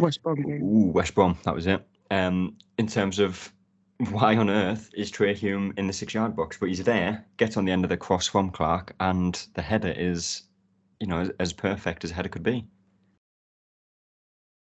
West 0.00 0.22
Brom 0.22 0.40
game. 0.40 0.62
Ooh, 0.62 0.92
West 0.92 1.14
Brom, 1.14 1.36
that 1.44 1.54
was 1.54 1.66
it. 1.66 1.86
Um, 2.10 2.56
in 2.78 2.86
terms 2.86 3.18
of 3.18 3.52
why 4.10 4.36
on 4.36 4.48
earth 4.48 4.90
is 4.94 5.10
Trai 5.10 5.34
Hume 5.34 5.74
in 5.76 5.88
the 5.88 5.92
six 5.92 6.14
yard 6.14 6.36
box? 6.36 6.56
But 6.58 6.68
he's 6.68 6.84
there, 6.84 7.26
gets 7.36 7.56
on 7.56 7.64
the 7.64 7.72
end 7.72 7.84
of 7.84 7.90
the 7.90 7.96
cross 7.96 8.28
from 8.28 8.50
Clarke, 8.50 8.94
and 9.00 9.34
the 9.54 9.62
header 9.62 9.92
is, 9.96 10.42
you 11.00 11.08
know, 11.08 11.20
as, 11.20 11.30
as 11.40 11.52
perfect 11.52 12.04
as 12.04 12.12
a 12.12 12.14
header 12.14 12.28
could 12.28 12.44
be. 12.44 12.64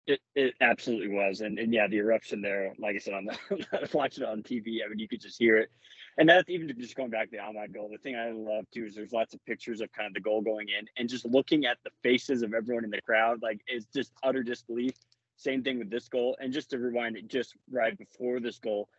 It, 0.05 0.19
it 0.35 0.53
absolutely 0.59 1.07
was, 1.07 1.39
and 1.39 1.57
and 1.57 1.73
yeah, 1.73 1.87
the 1.87 1.97
eruption 1.97 2.41
there, 2.41 2.73
like 2.77 2.95
I 2.95 2.99
said 2.99 3.13
on 3.13 3.25
the 3.25 3.89
watching 3.93 4.23
it 4.23 4.29
on 4.29 4.43
TV, 4.43 4.79
I 4.85 4.89
mean, 4.89 4.99
you 4.99 5.07
could 5.07 5.21
just 5.21 5.39
hear 5.39 5.57
it, 5.57 5.69
and 6.17 6.27
that's 6.27 6.49
even 6.49 6.73
just 6.77 6.95
going 6.95 7.09
back 7.09 7.29
to 7.29 7.37
the 7.37 7.41
Amad 7.41 7.73
goal. 7.73 7.89
The 7.89 7.97
thing 7.99 8.17
I 8.17 8.31
love 8.31 8.65
too 8.73 8.85
is 8.85 8.95
there's 8.95 9.13
lots 9.13 9.33
of 9.33 9.45
pictures 9.45 9.79
of 9.79 9.89
kind 9.93 10.07
of 10.07 10.13
the 10.13 10.19
goal 10.19 10.41
going 10.41 10.67
in, 10.67 10.87
and 10.97 11.07
just 11.07 11.25
looking 11.25 11.65
at 11.65 11.77
the 11.85 11.91
faces 12.01 12.43
of 12.43 12.53
everyone 12.53 12.83
in 12.83 12.89
the 12.89 13.01
crowd, 13.01 13.41
like 13.41 13.61
it's 13.65 13.85
just 13.95 14.11
utter 14.23 14.43
disbelief. 14.43 14.93
Same 15.37 15.63
thing 15.63 15.79
with 15.79 15.89
this 15.89 16.09
goal, 16.09 16.35
and 16.39 16.51
just 16.51 16.71
to 16.71 16.79
rewind 16.79 17.15
it, 17.15 17.29
just 17.29 17.55
right 17.71 17.97
before 17.97 18.41
this 18.41 18.59
goal, 18.59 18.89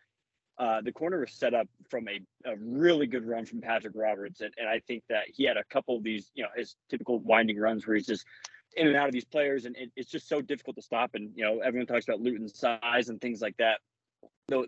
uh, 0.57 0.81
the 0.81 0.91
corner 0.91 1.19
was 1.19 1.33
set 1.33 1.53
up 1.53 1.67
from 1.89 2.07
a, 2.07 2.19
a 2.49 2.55
really 2.57 3.07
good 3.07 3.27
run 3.27 3.45
from 3.45 3.61
Patrick 3.61 3.93
Roberts, 3.95 4.41
and, 4.41 4.53
and 4.57 4.67
I 4.67 4.79
think 4.87 5.03
that 5.09 5.25
he 5.27 5.43
had 5.43 5.57
a 5.57 5.63
couple 5.65 5.97
of 5.97 6.03
these, 6.03 6.31
you 6.33 6.43
know, 6.43 6.49
his 6.55 6.75
typical 6.89 7.19
winding 7.19 7.59
runs 7.59 7.85
where 7.85 7.95
he's 7.95 8.07
just 8.07 8.25
in 8.75 8.87
and 8.87 8.95
out 8.95 9.07
of 9.07 9.13
these 9.13 9.25
players, 9.25 9.65
and 9.65 9.75
it, 9.77 9.91
it's 9.95 10.09
just 10.09 10.27
so 10.27 10.41
difficult 10.41 10.75
to 10.75 10.81
stop. 10.81 11.15
And 11.15 11.31
you 11.35 11.43
know, 11.43 11.59
everyone 11.59 11.87
talks 11.87 12.05
about 12.07 12.21
Luton's 12.21 12.57
size 12.57 13.09
and 13.09 13.19
things 13.19 13.41
like 13.41 13.57
that. 13.57 13.79
The 14.47 14.65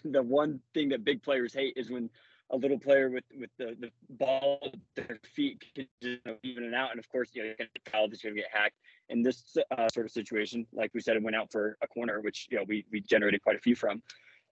the 0.04 0.22
one 0.22 0.60
thing 0.74 0.88
that 0.90 1.04
big 1.04 1.22
players 1.22 1.54
hate 1.54 1.74
is 1.76 1.90
when 1.90 2.10
a 2.50 2.56
little 2.56 2.78
player 2.78 3.10
with 3.10 3.24
with 3.38 3.50
the, 3.58 3.76
the 3.80 3.90
ball 4.10 4.58
at 4.96 5.06
their 5.08 5.18
feet 5.34 5.64
can 5.74 5.86
just 6.02 6.20
even 6.42 6.64
and 6.64 6.74
out. 6.74 6.90
And 6.90 6.98
of 6.98 7.08
course, 7.08 7.30
you 7.32 7.42
know, 7.42 7.46
you're 7.46 7.56
gonna 7.56 7.70
get 7.74 7.90
fouled, 7.90 8.14
gonna 8.22 8.34
get 8.34 8.46
hacked. 8.52 8.76
In 9.08 9.22
this 9.22 9.56
uh, 9.76 9.88
sort 9.88 10.06
of 10.06 10.12
situation, 10.12 10.66
like 10.72 10.90
we 10.94 11.00
said, 11.00 11.16
it 11.16 11.22
went 11.22 11.36
out 11.36 11.50
for 11.50 11.76
a 11.82 11.86
corner, 11.86 12.20
which 12.20 12.48
you 12.50 12.58
know 12.58 12.64
we 12.66 12.84
we 12.90 13.00
generated 13.00 13.42
quite 13.42 13.56
a 13.56 13.60
few 13.60 13.74
from. 13.74 14.02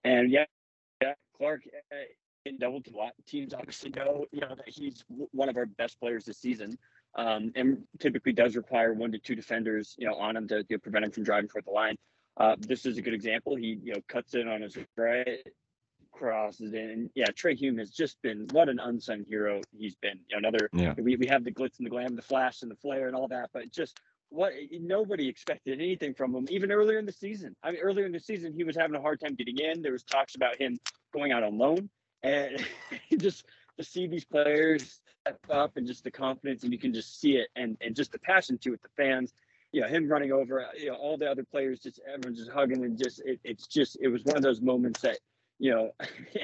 And 0.03 0.31
yeah, 0.31 0.45
yeah, 1.01 1.13
Clarke 1.37 1.63
uh, 1.91 1.95
in 2.45 2.57
double 2.57 2.81
a 2.93 2.97
lot. 2.97 3.13
teams 3.27 3.53
obviously 3.53 3.91
know 3.91 4.25
you 4.31 4.41
know 4.41 4.55
that 4.55 4.67
he's 4.67 5.03
one 5.31 5.49
of 5.49 5.57
our 5.57 5.65
best 5.65 5.99
players 5.99 6.25
this 6.25 6.37
season 6.37 6.77
um, 7.15 7.51
and 7.55 7.83
typically 7.99 8.31
does 8.31 8.55
require 8.55 8.93
one 8.93 9.11
to 9.11 9.19
two 9.19 9.35
defenders, 9.35 9.95
you 9.97 10.07
know, 10.07 10.15
on 10.15 10.35
him 10.35 10.47
to 10.47 10.57
you 10.69 10.75
know, 10.75 10.77
prevent 10.79 11.05
him 11.05 11.11
from 11.11 11.23
driving 11.23 11.49
toward 11.49 11.65
the 11.65 11.71
line. 11.71 11.95
Uh, 12.37 12.55
this 12.59 12.85
is 12.85 12.97
a 12.97 13.01
good 13.01 13.13
example. 13.13 13.55
He, 13.55 13.79
you 13.83 13.93
know, 13.93 13.99
cuts 14.07 14.33
in 14.33 14.47
on 14.47 14.61
his 14.61 14.77
right, 14.95 15.39
crosses 16.11 16.73
in. 16.73 17.09
Yeah, 17.13 17.27
Trai 17.27 17.55
Hume 17.55 17.77
has 17.77 17.91
just 17.91 18.21
been 18.21 18.47
what 18.51 18.69
an 18.69 18.79
unsung 18.79 19.25
hero 19.27 19.61
he's 19.77 19.95
been. 19.95 20.19
You 20.29 20.39
know, 20.39 20.47
another. 20.47 20.69
Yeah. 20.71 20.93
We, 20.97 21.17
we 21.17 21.27
have 21.27 21.43
the 21.43 21.51
glitz 21.51 21.77
and 21.77 21.85
the 21.85 21.89
glam, 21.89 22.15
the 22.15 22.21
flash 22.21 22.61
and 22.61 22.71
the 22.71 22.75
flare 22.75 23.07
and 23.07 23.15
all 23.15 23.27
that, 23.27 23.49
but 23.53 23.71
just 23.71 23.99
what 24.29 24.53
nobody 24.71 25.27
expected 25.27 25.81
anything 25.81 26.13
from 26.13 26.33
him 26.33 26.47
even 26.49 26.71
earlier 26.71 26.97
in 26.97 27.05
the 27.05 27.11
season. 27.11 27.53
I 27.63 27.71
mean, 27.71 27.81
earlier 27.81 28.05
in 28.05 28.13
the 28.13 28.19
season 28.19 28.53
he 28.53 28.63
was 28.63 28.77
having 28.77 28.95
a 28.95 29.01
hard 29.01 29.19
time 29.19 29.35
getting 29.35 29.57
in. 29.57 29.81
There 29.81 29.91
was 29.91 30.03
talks 30.03 30.35
about 30.35 30.59
him 30.59 30.79
going 31.13 31.33
out 31.33 31.43
on 31.43 31.57
loan, 31.57 31.89
and 32.23 32.65
just 33.19 33.45
to 33.77 33.83
see 33.83 34.07
these 34.07 34.23
players 34.23 35.00
up 35.49 35.77
and 35.77 35.85
just 35.85 36.03
the 36.03 36.11
confidence 36.11 36.63
and 36.63 36.71
you 36.71 36.79
can 36.79 36.93
just 36.93 37.19
see 37.19 37.33
it 37.33 37.49
and 37.55 37.77
and 37.81 37.95
just 37.95 38.11
the 38.11 38.19
passion 38.19 38.57
to 38.59 38.73
it 38.73 38.81
the 38.81 38.89
fans. 38.97 39.33
You 39.71 39.81
know 39.81 39.87
him 39.87 40.09
running 40.09 40.31
over 40.31 40.65
you 40.77 40.87
know 40.87 40.95
all 40.95 41.17
the 41.17 41.29
other 41.29 41.43
players 41.43 41.79
just 41.79 41.99
everyone 42.05 42.35
just 42.35 42.51
hugging 42.51 42.83
and 42.83 42.97
just 42.97 43.21
it, 43.25 43.39
it's 43.43 43.67
just 43.67 43.97
it 44.01 44.09
was 44.09 44.23
one 44.25 44.35
of 44.35 44.43
those 44.43 44.61
moments 44.61 44.99
that 45.01 45.19
you 45.59 45.71
know 45.71 45.91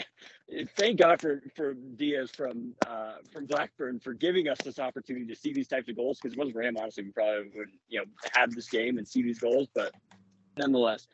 thank 0.77 0.97
god 0.97 1.19
for 1.19 1.43
for 1.53 1.73
diaz 1.73 2.31
from 2.31 2.73
uh 2.87 3.15
from 3.33 3.45
blackburn 3.45 3.99
for 3.99 4.13
giving 4.13 4.47
us 4.47 4.57
this 4.63 4.79
opportunity 4.79 5.25
to 5.25 5.35
see 5.35 5.51
these 5.51 5.67
types 5.67 5.89
of 5.89 5.97
goals 5.97 6.19
because 6.21 6.33
it 6.33 6.39
wasn't 6.39 6.55
for 6.55 6.61
him 6.61 6.77
honestly. 6.77 7.03
We 7.03 7.11
probably 7.11 7.49
would 7.55 7.69
you 7.89 7.99
know 7.99 8.05
have 8.33 8.51
this 8.51 8.69
game 8.69 8.97
and 8.97 9.05
see 9.05 9.23
these 9.23 9.39
goals 9.39 9.67
but 9.75 9.91
nonetheless 10.57 11.07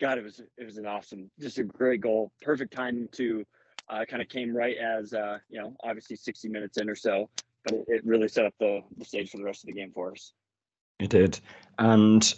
god 0.00 0.16
it 0.16 0.24
was 0.24 0.40
it 0.56 0.64
was 0.64 0.78
an 0.78 0.86
awesome 0.86 1.30
just 1.38 1.58
a 1.58 1.64
great 1.64 2.00
goal. 2.00 2.32
Perfect 2.40 2.72
timing 2.72 3.08
to 3.12 3.44
uh, 3.90 4.04
kind 4.04 4.22
of 4.22 4.28
came 4.28 4.56
right 4.56 4.76
as 4.76 5.12
uh, 5.12 5.38
you 5.48 5.60
know, 5.60 5.74
obviously 5.82 6.16
60 6.16 6.48
minutes 6.48 6.78
in 6.78 6.88
or 6.88 6.94
so, 6.94 7.28
but 7.64 7.74
it, 7.74 7.84
it 7.88 8.06
really 8.06 8.28
set 8.28 8.46
up 8.46 8.54
the, 8.58 8.82
the 8.96 9.04
stage 9.04 9.30
for 9.30 9.38
the 9.38 9.44
rest 9.44 9.62
of 9.62 9.66
the 9.66 9.72
game 9.72 9.92
for 9.92 10.12
us. 10.12 10.32
It 10.98 11.10
did. 11.10 11.38
And 11.78 12.34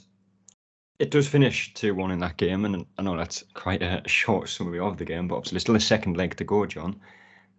it 0.99 1.11
does 1.11 1.27
finish 1.27 1.73
2 1.75 1.95
1 1.95 2.11
in 2.11 2.19
that 2.21 2.37
game. 2.37 2.65
And 2.65 2.85
I 2.99 3.03
know 3.03 3.17
that's 3.17 3.43
quite 3.55 3.83
a 3.83 4.03
short 4.07 4.49
summary 4.49 4.79
of 4.79 4.99
the 4.99 5.05
game, 5.05 5.29
but 5.29 5.37
obviously 5.37 5.61
still 5.61 5.77
a 5.77 5.81
second 5.81 6.17
leg 6.17 6.37
to 6.37 6.45
go, 6.45 6.67
John. 6.67 7.01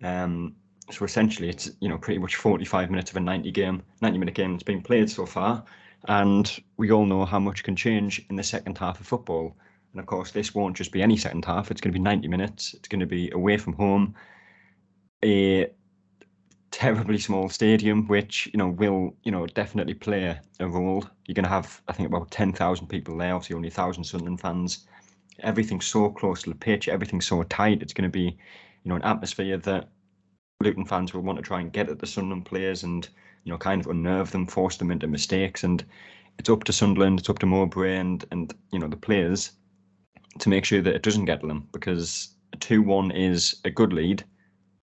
Um, 0.04 0.56
so 0.92 1.06
essentially, 1.06 1.50
it's 1.50 1.72
you 1.80 1.90
know 1.90 1.98
pretty 1.98 2.20
much 2.20 2.36
45 2.36 2.90
minutes 2.92 3.12
of 3.12 3.18
a 3.18 3.20
90 3.20 3.52
game, 3.52 3.82
90 4.02 4.18
minute 4.18 4.36
game 4.36 4.52
that's 4.52 4.64
been 4.64 4.82
played 4.82 5.10
so 5.10 5.26
far, 5.26 5.64
and 6.08 6.62
we 6.78 6.92
all 6.92 7.06
know 7.06 7.26
how 7.26 7.40
much 7.40 7.64
can 7.64 7.76
change 7.76 8.26
in 8.30 8.36
the 8.36 8.44
second 8.44 8.78
half 8.78 9.00
of 9.00 9.08
football. 9.08 9.56
And 9.92 10.00
of 10.00 10.06
course, 10.06 10.32
this 10.32 10.56
won't 10.56 10.78
just 10.78 10.92
be 10.92 11.02
any 11.02 11.18
second 11.18 11.44
half. 11.44 11.70
It's 11.70 11.82
going 11.82 11.92
to 11.92 12.00
be 12.00 12.04
90 12.04 12.28
minutes. 12.28 12.74
It's 12.74 12.88
going 12.88 13.02
to 13.02 13.06
be 13.06 13.30
away 13.32 13.58
from 13.58 13.74
home, 13.74 14.16
a 15.24 15.70
terribly 16.72 17.18
small 17.18 17.50
stadium, 17.50 18.08
which 18.08 18.50
you 18.54 18.58
know 18.58 18.70
will 18.70 19.14
you 19.24 19.32
know 19.32 19.46
definitely 19.48 19.94
play 19.94 20.40
a 20.60 20.68
role. 20.68 21.06
You're 21.26 21.36
going 21.36 21.44
to 21.44 21.50
have, 21.50 21.82
I 21.88 21.94
think, 21.94 22.08
about 22.08 22.32
10,000 22.32 22.88
people 22.88 23.18
there. 23.18 23.36
Obviously, 23.36 23.56
only 23.56 23.68
1,000 23.68 24.04
Sunderland 24.04 24.40
fans. 24.40 24.88
Everything's 25.40 25.88
so 25.88 26.10
close 26.10 26.42
to 26.44 26.50
the 26.50 26.56
pitch. 26.56 26.88
Everything's 26.88 27.28
so 27.28 27.44
tight. 27.44 27.82
It's 27.82 27.94
going 27.94 28.10
to 28.10 28.18
be, 28.18 28.38
you 28.84 28.90
know, 28.90 28.96
an 28.96 29.04
atmosphere 29.04 29.58
that 29.58 29.90
Luton 30.62 30.86
fans 30.86 31.14
will 31.14 31.22
want 31.22 31.38
to 31.38 31.44
try 31.44 31.60
and 31.60 31.74
get 31.74 31.90
at 31.90 32.00
the 32.00 32.08
Sunderland 32.08 32.46
players 32.46 32.84
and 32.84 33.10
you 33.44 33.52
know 33.52 33.58
kind 33.58 33.82
of 33.82 33.88
unnerve 33.88 34.32
them, 34.32 34.48
force 34.48 34.78
them 34.78 34.92
into 34.92 35.08
mistakes. 35.08 35.66
And 35.66 35.84
it's 36.40 36.50
up 36.50 36.64
to 36.64 36.74
Sunderland, 36.74 37.20
it's 37.20 37.30
up 37.30 37.40
to 37.40 37.46
Mowbray 37.46 37.98
and 37.98 38.24
and 38.32 38.54
you 38.72 38.80
know 38.80 38.88
the 38.88 38.96
players 38.96 39.52
to 40.40 40.50
make 40.50 40.66
sure 40.66 40.82
that 40.82 40.96
it 40.96 41.04
doesn't 41.04 41.26
get 41.26 41.42
to 41.42 41.48
them 41.48 41.68
because 41.72 42.30
a 42.54 42.58
2 42.58 42.82
1 42.82 43.12
is 43.12 43.56
a 43.66 43.70
good 43.70 43.94
lead, 43.94 44.24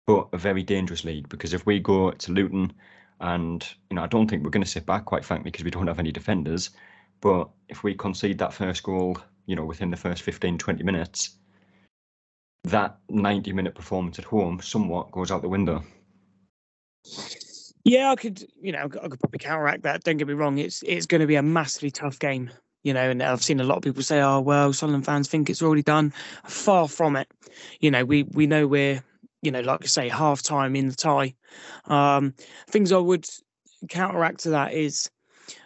but 0.07 0.29
a 0.33 0.39
very 0.39 0.63
dangerous 0.63 1.05
lead. 1.05 1.29
Because 1.29 1.55
if 1.55 1.67
we 1.67 1.79
go 1.81 2.11
to 2.11 2.33
Luton, 2.33 2.73
and 3.21 3.67
you 3.91 3.97
know, 3.97 4.03
I 4.03 4.07
don't 4.07 4.29
think 4.29 4.45
we're 4.45 4.51
going 4.51 4.65
to 4.65 4.71
sit 4.71 4.87
back, 4.87 5.05
quite 5.05 5.25
frankly, 5.25 5.51
because 5.51 5.65
we 5.65 5.71
don't 5.71 5.87
have 5.87 5.99
any 5.99 6.13
defenders. 6.13 6.71
But 7.21 7.49
if 7.69 7.83
we 7.83 7.95
concede 7.95 8.39
that 8.39 8.53
first 8.53 8.83
goal, 8.83 9.19
you 9.47 9.57
know, 9.57 9.65
within 9.65 9.91
the 9.91 9.97
first 9.97 10.23
15, 10.23 10.59
20 10.59 10.83
minutes, 10.83 11.39
that 12.65 12.99
90 13.09 13.53
minute 13.53 13.75
performance 13.75 14.19
at 14.19 14.25
home 14.25 14.61
somewhat 14.61 15.11
goes 15.13 15.31
out 15.31 15.43
the 15.43 15.49
window. 15.49 15.83
Yeah, 17.85 18.11
I 18.11 18.17
could, 18.17 18.45
you 18.61 18.73
know, 18.73 18.81
I 18.81 19.09
could 19.09 19.21
probably 19.21 19.39
counteract 19.39 19.85
that. 19.85 20.03
Don't 20.03 20.17
get 20.17 20.27
me 20.27 20.35
wrong; 20.35 20.59
it's 20.59 20.83
it's 20.83 21.07
going 21.07 21.21
to 21.21 21.27
be 21.27 21.37
a 21.37 21.43
massively 21.43 21.93
tough 21.93 22.19
game, 22.19 22.51
you 22.87 22.95
know. 22.95 23.11
And 23.11 23.21
I've 23.21 23.43
seen 23.43 23.59
a 23.59 23.65
lot 23.65 23.79
of 23.79 23.83
people 23.83 24.03
say, 24.03 24.21
"Oh, 24.21 24.41
well, 24.41 24.73
Sunderland 24.73 25.05
fans 25.05 25.29
think 25.29 25.51
it's 25.51 25.61
already 25.61 25.83
done." 25.83 26.13
Far 26.45 26.87
from 26.87 27.17
it. 27.17 27.29
You 27.81 27.91
know, 27.91 28.05
we 28.05 28.23
we 28.23 28.47
know 28.47 28.69
we're, 28.69 29.03
you 29.43 29.51
know, 29.51 29.61
like 29.61 29.83
I 29.83 29.87
say, 29.87 30.09
half 30.09 30.41
time 30.43 30.77
in 30.77 30.89
the 30.89 30.95
tie. 30.95 31.35
Um, 31.87 32.35
things 32.69 32.93
I 32.93 32.99
would 32.99 33.29
counteract 33.89 34.41
to 34.41 34.51
that 34.51 34.73
is, 34.73 35.11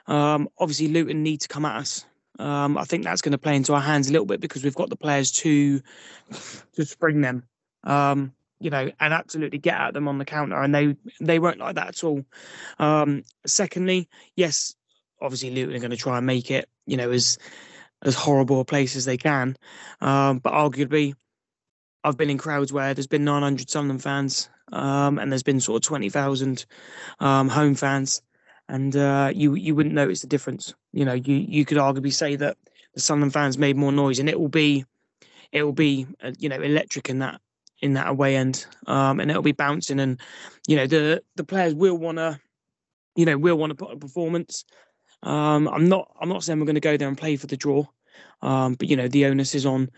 um, 0.07 0.49
obviously 0.59 0.89
Luton 0.89 1.23
need 1.23 1.43
to 1.43 1.49
come 1.49 1.67
at 1.67 1.77
us. 1.77 2.07
Um, 2.39 2.79
I 2.79 2.85
think 2.85 3.05
that's 3.05 3.21
going 3.21 3.33
to 3.33 3.39
play 3.39 3.55
into 3.55 3.75
our 3.75 3.83
hands 3.83 4.09
a 4.09 4.13
little 4.13 4.27
bit 4.27 4.41
because 4.41 4.65
we've 4.65 4.75
got 4.75 4.89
the 4.89 4.97
players 4.97 5.31
to 5.33 5.83
to 6.73 6.85
spring 6.87 7.21
them. 7.21 7.45
Um, 7.85 8.33
you 8.61 8.71
know, 8.71 8.91
and 9.01 9.15
absolutely 9.15 9.59
get 9.59 9.75
at 9.75 9.95
them 9.95 10.09
on 10.09 10.17
the 10.17 10.25
counter, 10.25 10.61
and 10.61 10.75
they 10.75 10.97
they 11.21 11.39
won't 11.39 11.59
like 11.59 11.75
that 11.75 11.89
at 11.89 12.05
all. 12.05 12.25
Um, 12.79 13.25
secondly, 13.47 14.09
yes, 14.37 14.75
obviously 15.21 15.51
Luton 15.51 15.75
are 15.75 15.81
going 15.81 15.91
to 15.91 15.97
try 15.97 16.17
and 16.19 16.27
make 16.27 16.51
it, 16.51 16.69
you 16.87 16.97
know, 16.97 17.11
as 17.11 17.39
as 18.03 18.15
horrible 18.15 18.61
a 18.61 18.65
place 18.65 18.97
as 18.97 19.05
they 19.05 19.19
can, 19.19 19.57
um, 20.01 20.39
but 20.39 20.55
arguably, 20.55 21.15
I've 22.03 22.17
been 22.17 22.31
in 22.31 22.39
crowds 22.39 22.73
where 22.73 22.95
there's 22.95 23.07
been 23.07 23.25
900 23.25 23.69
Sunderland 23.69 24.03
fans, 24.03 24.49
um, 24.73 25.19
and 25.19 25.31
there's 25.31 25.43
been 25.43 25.61
sort 25.61 25.85
of 25.85 25.87
20,000 25.87 26.65
um, 27.19 27.49
home 27.49 27.75
fans, 27.75 28.23
and 28.69 28.97
uh, 28.97 29.33
you 29.35 29.55
you 29.55 29.75
wouldn't 29.75 29.95
notice 29.95 30.23
the 30.23 30.29
difference. 30.29 30.75
You 30.93 31.05
know, 31.05 31.15
you 31.15 31.35
you 31.35 31.65
could 31.65 31.79
arguably 31.79 32.13
say 32.13 32.37
that 32.37 32.57
the 32.95 33.01
Sunderland 33.01 33.33
fans 33.33 33.59
made 33.59 33.77
more 33.77 33.93
noise, 33.93 34.19
and 34.19 34.29
it 34.29 34.39
will 34.39 34.49
be 34.49 34.85
it 35.53 35.63
will 35.63 35.73
be 35.73 36.07
uh, 36.23 36.33
you 36.39 36.49
know 36.49 36.61
electric 36.61 37.11
in 37.11 37.19
that 37.19 37.41
in 37.83 37.95
that 37.95 38.09
away 38.09 38.37
end, 38.37 38.67
um, 38.87 39.21
and 39.21 39.31
it'll 39.31 39.43
be 39.43 39.53
bouncing, 39.53 40.01
and 40.01 40.21
you 40.67 40.77
know 40.77 40.87
the 40.87 41.23
the 41.37 41.45
players 41.45 41.75
will 41.75 41.97
want 41.97 42.19
to, 42.19 42.41
you 43.17 43.25
know, 43.25 43.39
will 43.39 43.57
want 43.57 43.71
to 43.71 43.75
put 43.75 43.93
a 43.93 43.97
performance. 43.97 44.65
Um, 45.23 45.69
I'm 45.69 45.89
not 45.89 46.11
I'm 46.21 46.29
not 46.29 46.43
saying 46.43 46.59
we're 46.59 46.67
going 46.67 46.75
to 46.75 46.81
go 46.81 46.97
there 46.97 47.09
and 47.09 47.19
play 47.19 47.37
for 47.37 47.47
the 47.47 47.57
draw, 47.57 47.85
um, 48.43 48.75
but 48.75 48.89
you 48.89 48.97
know 48.97 49.09
the 49.09 49.27
onus 49.27 49.55
is 49.55 49.67
on, 49.67 49.91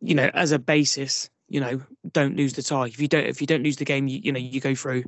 you 0.00 0.14
know, 0.14 0.30
as 0.34 0.52
a 0.52 0.58
basis. 0.58 1.30
You 1.48 1.60
know, 1.60 1.82
don't 2.12 2.36
lose 2.36 2.54
the 2.54 2.62
tie. 2.62 2.86
If 2.86 3.00
you 3.00 3.06
don't, 3.06 3.26
if 3.26 3.40
you 3.40 3.46
don't 3.46 3.62
lose 3.62 3.76
the 3.76 3.84
game, 3.84 4.08
you, 4.08 4.18
you 4.22 4.32
know 4.32 4.38
you 4.38 4.60
go 4.60 4.74
through. 4.74 5.04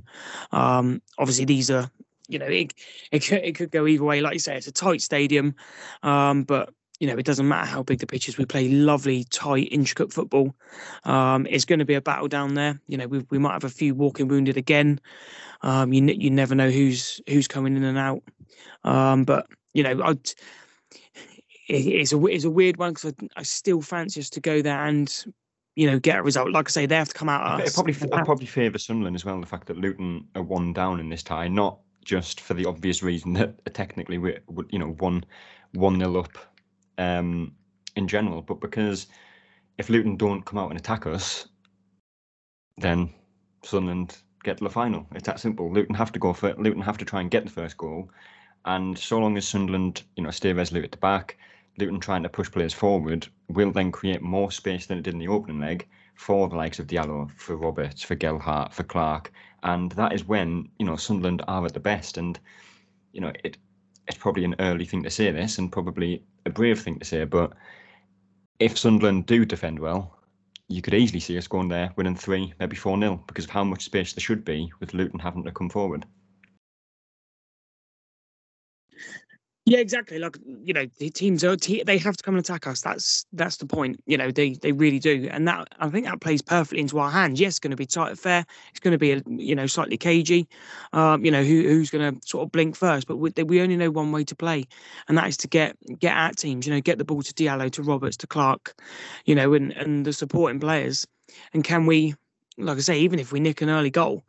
Um, 0.52 1.00
obviously, 1.18 1.46
these 1.46 1.70
are, 1.70 1.90
you 2.28 2.38
know, 2.38 2.46
it 2.46 2.74
it 3.10 3.32
it 3.32 3.54
could 3.56 3.70
go 3.70 3.86
either 3.86 4.04
way. 4.04 4.20
Like 4.20 4.34
you 4.34 4.38
say, 4.38 4.56
it's 4.56 4.66
a 4.66 4.72
tight 4.72 5.00
stadium, 5.00 5.54
um, 6.02 6.44
but 6.44 6.72
you 6.98 7.06
know, 7.06 7.16
it 7.16 7.26
doesn't 7.26 7.46
matter 7.46 7.66
how 7.66 7.82
big 7.82 7.98
the 7.98 8.06
pitch 8.06 8.28
is. 8.28 8.38
We 8.38 8.46
play 8.46 8.68
lovely, 8.68 9.24
tight, 9.24 9.68
intricate 9.70 10.12
football. 10.12 10.54
Um, 11.04 11.46
it's 11.50 11.64
going 11.64 11.78
to 11.78 11.84
be 11.84 11.94
a 11.94 12.00
battle 12.00 12.28
down 12.28 12.54
there. 12.54 12.80
You 12.88 12.96
know, 12.96 13.06
we 13.06 13.24
we 13.30 13.38
might 13.38 13.52
have 13.52 13.64
a 13.64 13.68
few 13.68 13.94
walking 13.94 14.28
wounded 14.28 14.56
again. 14.56 15.00
Um, 15.62 15.92
you 15.92 16.02
you 16.04 16.30
never 16.30 16.54
know 16.54 16.70
who's 16.70 17.20
who's 17.28 17.48
coming 17.48 17.76
in 17.76 17.84
and 17.84 17.98
out. 17.98 18.22
Um, 18.84 19.24
but 19.24 19.46
you 19.74 19.82
know, 19.82 20.02
I'd, 20.02 20.26
it, 21.68 21.86
it's 21.86 22.12
a 22.12 22.26
it's 22.26 22.44
a 22.44 22.50
weird 22.50 22.78
one 22.78 22.94
because 22.94 23.12
I, 23.12 23.40
I 23.40 23.42
still 23.42 23.82
fancy 23.82 24.20
us 24.20 24.30
to 24.30 24.40
go 24.40 24.62
there 24.62 24.86
and 24.86 25.24
you 25.74 25.90
know 25.90 25.98
get 25.98 26.18
a 26.18 26.22
result. 26.22 26.50
Like 26.50 26.68
I 26.68 26.70
say, 26.70 26.86
they 26.86 26.96
have 26.96 27.08
to 27.08 27.14
come 27.14 27.28
out. 27.28 27.60
It 27.60 27.74
probably 27.74 27.94
I 28.12 28.22
probably 28.22 28.46
favour 28.46 28.78
Sunderland 28.78 29.16
as 29.16 29.24
well. 29.24 29.38
The 29.40 29.46
fact 29.46 29.66
that 29.66 29.76
Luton 29.76 30.26
are 30.34 30.42
one 30.42 30.72
down 30.72 31.00
in 31.00 31.10
this 31.10 31.22
tie, 31.22 31.48
not 31.48 31.78
just 32.04 32.40
for 32.40 32.54
the 32.54 32.64
obvious 32.64 33.02
reason 33.02 33.34
that 33.34 33.74
technically 33.74 34.16
we're 34.16 34.40
you 34.70 34.78
know 34.78 34.92
one 34.92 35.24
one 35.72 35.98
nil 35.98 36.16
up 36.16 36.38
um, 36.98 37.52
in 37.96 38.08
general, 38.08 38.42
but 38.42 38.60
because 38.60 39.06
if 39.78 39.88
Luton 39.88 40.16
don't 40.16 40.44
come 40.44 40.58
out 40.58 40.70
and 40.70 40.78
attack 40.78 41.06
us, 41.06 41.48
then 42.78 43.10
Sunderland 43.62 44.16
get 44.44 44.58
to 44.58 44.64
the 44.64 44.70
final. 44.70 45.06
It's 45.14 45.26
that 45.26 45.40
simple. 45.40 45.72
Luton 45.72 45.94
have 45.94 46.12
to 46.12 46.18
go 46.18 46.32
for 46.32 46.48
it. 46.48 46.58
Luton 46.58 46.82
have 46.82 46.98
to 46.98 47.04
try 47.04 47.20
and 47.20 47.30
get 47.30 47.44
the 47.44 47.50
first 47.50 47.76
goal, 47.76 48.10
and 48.64 48.98
so 48.98 49.18
long 49.18 49.36
as 49.36 49.46
Sunderland, 49.46 50.02
you 50.16 50.22
know, 50.22 50.30
stay 50.30 50.52
resolute 50.52 50.84
at 50.84 50.90
the 50.92 50.96
back, 50.98 51.38
Luton 51.78 52.00
trying 52.00 52.22
to 52.22 52.28
push 52.28 52.50
players 52.50 52.72
forward 52.72 53.28
will 53.48 53.70
then 53.70 53.92
create 53.92 54.22
more 54.22 54.50
space 54.50 54.86
than 54.86 54.98
it 54.98 55.02
did 55.02 55.14
in 55.14 55.20
the 55.20 55.28
opening 55.28 55.60
leg 55.60 55.86
for 56.14 56.48
the 56.48 56.56
likes 56.56 56.78
of 56.78 56.86
Diallo, 56.86 57.30
for 57.36 57.56
Roberts, 57.56 58.02
for 58.02 58.14
Gelhardt, 58.14 58.72
for 58.72 58.82
Clarke, 58.82 59.30
and 59.62 59.92
that 59.92 60.12
is 60.12 60.24
when 60.24 60.68
you 60.78 60.86
know 60.86 60.96
Sunderland 60.96 61.42
are 61.46 61.66
at 61.66 61.74
the 61.74 61.80
best. 61.80 62.16
And 62.16 62.38
you 63.12 63.20
know, 63.20 63.32
it 63.44 63.58
it's 64.08 64.18
probably 64.18 64.44
an 64.44 64.56
early 64.58 64.84
thing 64.84 65.02
to 65.02 65.10
say 65.10 65.30
this, 65.30 65.58
and 65.58 65.72
probably 65.72 66.22
a 66.44 66.50
brave 66.50 66.80
thing 66.80 66.98
to 66.98 67.04
say, 67.04 67.24
but 67.24 67.52
if 68.58 68.78
Sunderland 68.78 69.26
do 69.26 69.44
defend 69.44 69.78
well, 69.78 70.16
you 70.68 70.82
could 70.82 70.94
easily 70.94 71.20
see 71.20 71.38
us 71.38 71.46
going 71.46 71.68
there 71.68 71.92
winning 71.96 72.16
three, 72.16 72.52
maybe 72.58 72.76
four 72.76 72.96
nil, 72.96 73.22
because 73.26 73.44
of 73.44 73.50
how 73.50 73.64
much 73.64 73.84
space 73.84 74.12
there 74.12 74.20
should 74.20 74.44
be 74.44 74.70
with 74.80 74.94
Luton 74.94 75.20
having 75.20 75.44
to 75.44 75.52
come 75.52 75.68
forward. 75.68 76.04
Yeah, 79.68 79.78
exactly. 79.78 80.20
Like 80.20 80.38
you 80.62 80.72
know, 80.72 80.86
the 80.98 81.10
teams 81.10 81.42
are 81.42 81.56
they 81.56 81.98
have 81.98 82.16
to 82.16 82.22
come 82.22 82.36
and 82.36 82.44
attack 82.44 82.68
us. 82.68 82.82
That's 82.82 83.26
that's 83.32 83.56
the 83.56 83.66
point. 83.66 84.00
You 84.06 84.16
know, 84.16 84.30
they 84.30 84.50
they 84.52 84.70
really 84.70 85.00
do, 85.00 85.28
and 85.32 85.48
that 85.48 85.66
I 85.80 85.88
think 85.88 86.06
that 86.06 86.20
plays 86.20 86.40
perfectly 86.40 86.78
into 86.78 87.00
our 87.00 87.10
hands. 87.10 87.40
Yes, 87.40 87.54
it's 87.54 87.58
going 87.58 87.72
to 87.72 87.76
be 87.76 87.84
tight 87.84 88.12
affair. 88.12 88.46
It's 88.70 88.78
going 88.78 88.92
to 88.92 88.98
be 88.98 89.10
a, 89.10 89.22
you 89.26 89.56
know 89.56 89.66
slightly 89.66 89.96
cagey. 89.96 90.46
Um, 90.92 91.24
you 91.24 91.32
know 91.32 91.42
who 91.42 91.62
who's 91.62 91.90
going 91.90 92.14
to 92.14 92.28
sort 92.28 92.44
of 92.44 92.52
blink 92.52 92.76
first, 92.76 93.08
but 93.08 93.16
we, 93.16 93.32
we 93.42 93.60
only 93.60 93.76
know 93.76 93.90
one 93.90 94.12
way 94.12 94.22
to 94.22 94.36
play, 94.36 94.66
and 95.08 95.18
that 95.18 95.26
is 95.26 95.36
to 95.38 95.48
get 95.48 95.76
get 95.98 96.16
at 96.16 96.36
teams. 96.36 96.64
You 96.64 96.72
know, 96.72 96.80
get 96.80 96.98
the 96.98 97.04
ball 97.04 97.22
to 97.22 97.34
Diallo, 97.34 97.68
to 97.72 97.82
Roberts, 97.82 98.16
to 98.18 98.28
Clarke, 98.28 98.80
you 99.24 99.34
know, 99.34 99.52
and 99.52 99.72
and 99.72 100.06
the 100.06 100.12
supporting 100.12 100.60
players. 100.60 101.08
And 101.52 101.64
can 101.64 101.86
we, 101.86 102.14
like 102.56 102.76
I 102.78 102.82
say, 102.82 103.00
even 103.00 103.18
if 103.18 103.32
we 103.32 103.40
nick 103.40 103.62
an 103.62 103.70
early 103.70 103.90
goal, 103.90 104.22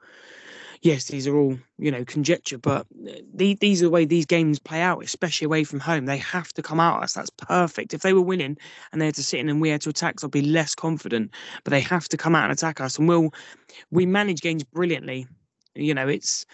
yes, 0.81 1.05
these 1.05 1.27
are 1.27 1.35
all 1.35 1.57
you 1.77 1.91
know 1.91 2.03
conjecture, 2.05 2.57
but 2.57 2.87
the, 3.33 3.55
these 3.55 3.81
are 3.81 3.85
the 3.85 3.91
way 3.91 4.05
these 4.05 4.25
games 4.25 4.59
play 4.59 4.81
out, 4.81 5.03
especially 5.03 5.45
away 5.45 5.63
from 5.63 5.79
home. 5.79 6.05
They 6.05 6.17
have 6.17 6.53
to 6.53 6.61
come 6.61 6.79
out 6.79 7.03
us. 7.03 7.13
That's 7.13 7.29
perfect. 7.29 7.93
If 7.93 8.01
they 8.01 8.13
were 8.13 8.21
winning 8.21 8.57
and 8.91 9.01
they 9.01 9.05
had 9.05 9.15
to 9.15 9.23
sit 9.23 9.39
in 9.39 9.49
and 9.49 9.61
we 9.61 9.69
had 9.69 9.81
to 9.81 9.89
attack, 9.89 10.23
I'd 10.23 10.31
be 10.31 10.41
less 10.41 10.75
confident. 10.75 11.31
But 11.63 11.71
they 11.71 11.81
have 11.81 12.07
to 12.09 12.17
come 12.17 12.35
out 12.35 12.43
and 12.43 12.53
attack 12.53 12.81
us, 12.81 12.97
and 12.97 13.07
we'll 13.07 13.33
we 13.91 14.05
manage 14.05 14.41
games 14.41 14.63
brilliantly. 14.63 15.27
You 15.75 15.93
know, 15.93 16.07
it's 16.07 16.45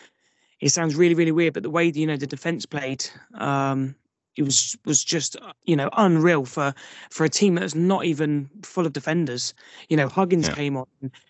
it 0.60 0.70
sounds 0.70 0.96
really 0.96 1.16
really 1.16 1.32
weird, 1.32 1.54
but 1.54 1.64
the 1.64 1.70
way 1.70 1.92
you 1.94 2.08
know 2.08 2.18
the 2.18 2.28
defense 2.28 2.66
played. 2.66 3.06
Um, 3.36 3.96
it 4.36 4.44
was 4.44 4.78
was 4.86 5.04
just 5.04 5.36
uh, 5.38 5.54
you 5.66 5.76
know 5.76 5.90
unreal 5.94 6.46
for 6.46 6.74
for 7.10 7.24
a 7.24 7.30
team 7.30 7.56
that's 7.56 7.76
not 7.76 8.06
even 8.06 8.50
full 8.64 8.86
of 8.86 8.94
defenders. 8.94 9.54
You 9.90 9.98
know, 9.98 10.08
Huggins 10.08 10.48
yeah. 10.48 10.56
came 10.56 10.78
on 10.78 10.88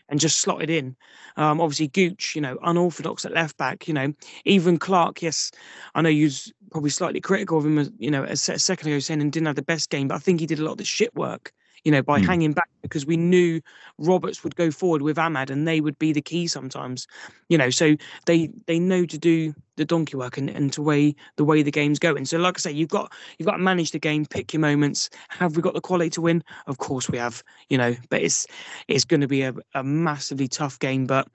and 0.10 0.20
just 0.20 0.42
slotted 0.42 0.70
in. 0.70 0.96
Um, 1.38 1.60
obviously, 1.60 1.88
Gooch, 1.88 2.36
you 2.36 2.42
know, 2.42 2.58
unorthodox 2.64 3.26
at 3.26 3.34
left 3.34 3.58
back. 3.58 3.88
You 3.88 3.94
know, 3.94 4.14
even 4.46 4.78
Clarke. 4.78 5.22
Yes, 5.22 5.52
I 5.96 6.02
know 6.02 6.10
you 6.10 6.26
was 6.26 6.52
probably 6.72 6.90
slightly 6.90 7.22
critical 7.22 7.58
of 7.58 7.66
him. 7.66 7.94
You 8.00 8.12
know, 8.12 8.24
a 8.24 8.36
second 8.36 8.88
ago 8.88 9.00
saying 9.00 9.22
and 9.22 9.32
didn't 9.32 9.48
have 9.48 9.56
the 9.56 9.62
best 9.62 9.90
game, 9.90 10.08
but 10.08 10.16
I 10.16 10.20
think 10.20 10.40
he 10.40 10.46
did 10.46 10.60
a 10.60 10.64
lot 10.64 10.74
of 10.74 10.78
the 10.78 10.86
shit 10.86 11.14
work 11.16 11.54
you 11.84 11.92
know, 11.92 12.02
by 12.02 12.20
mm. 12.20 12.26
hanging 12.26 12.54
back 12.54 12.70
because 12.82 13.06
we 13.06 13.18
knew 13.18 13.62
Roberts 13.98 14.44
would 14.44 14.56
go 14.56 14.72
forward 14.72 15.02
with 15.02 15.18
Amad 15.18 15.50
and 15.50 15.68
they 15.68 15.82
would 15.82 15.98
be 16.00 16.14
the 16.14 16.22
key 16.22 16.48
sometimes, 16.48 17.08
you 17.50 17.58
know. 17.58 17.70
So 17.70 17.96
they 18.26 18.50
they 18.68 18.80
know 18.80 19.06
to 19.06 19.18
do 19.18 19.54
the 19.76 19.86
donkey 19.86 20.16
work 20.16 20.38
and, 20.38 20.50
and 20.50 20.72
to 20.74 20.82
way 20.82 21.16
the 21.38 21.44
way 21.44 21.62
the 21.62 21.72
game's 21.72 22.00
going. 22.00 22.26
So 22.26 22.38
like 22.38 22.58
I 22.58 22.60
say, 22.60 22.72
you've 22.72 22.90
got 22.90 23.12
you've 23.38 23.48
got 23.48 23.58
to 23.58 23.64
manage 23.64 23.92
the 23.92 24.00
game, 24.00 24.26
pick 24.26 24.54
your 24.54 24.62
moments. 24.62 25.10
Have 25.30 25.56
we 25.56 25.62
got 25.62 25.74
the 25.74 25.82
quality 25.82 26.10
to 26.12 26.22
win? 26.22 26.44
Of 26.68 26.78
course 26.78 27.10
we 27.10 27.18
have, 27.18 27.44
you 27.70 27.78
know. 27.78 27.96
But 28.10 28.22
it's 28.22 28.48
it's 28.88 29.06
going 29.06 29.22
to 29.22 29.28
be 29.28 29.42
a, 29.42 29.54
a 29.74 29.84
massively 29.84 30.48
tough 30.48 30.80
game. 30.80 31.06
But 31.06 31.28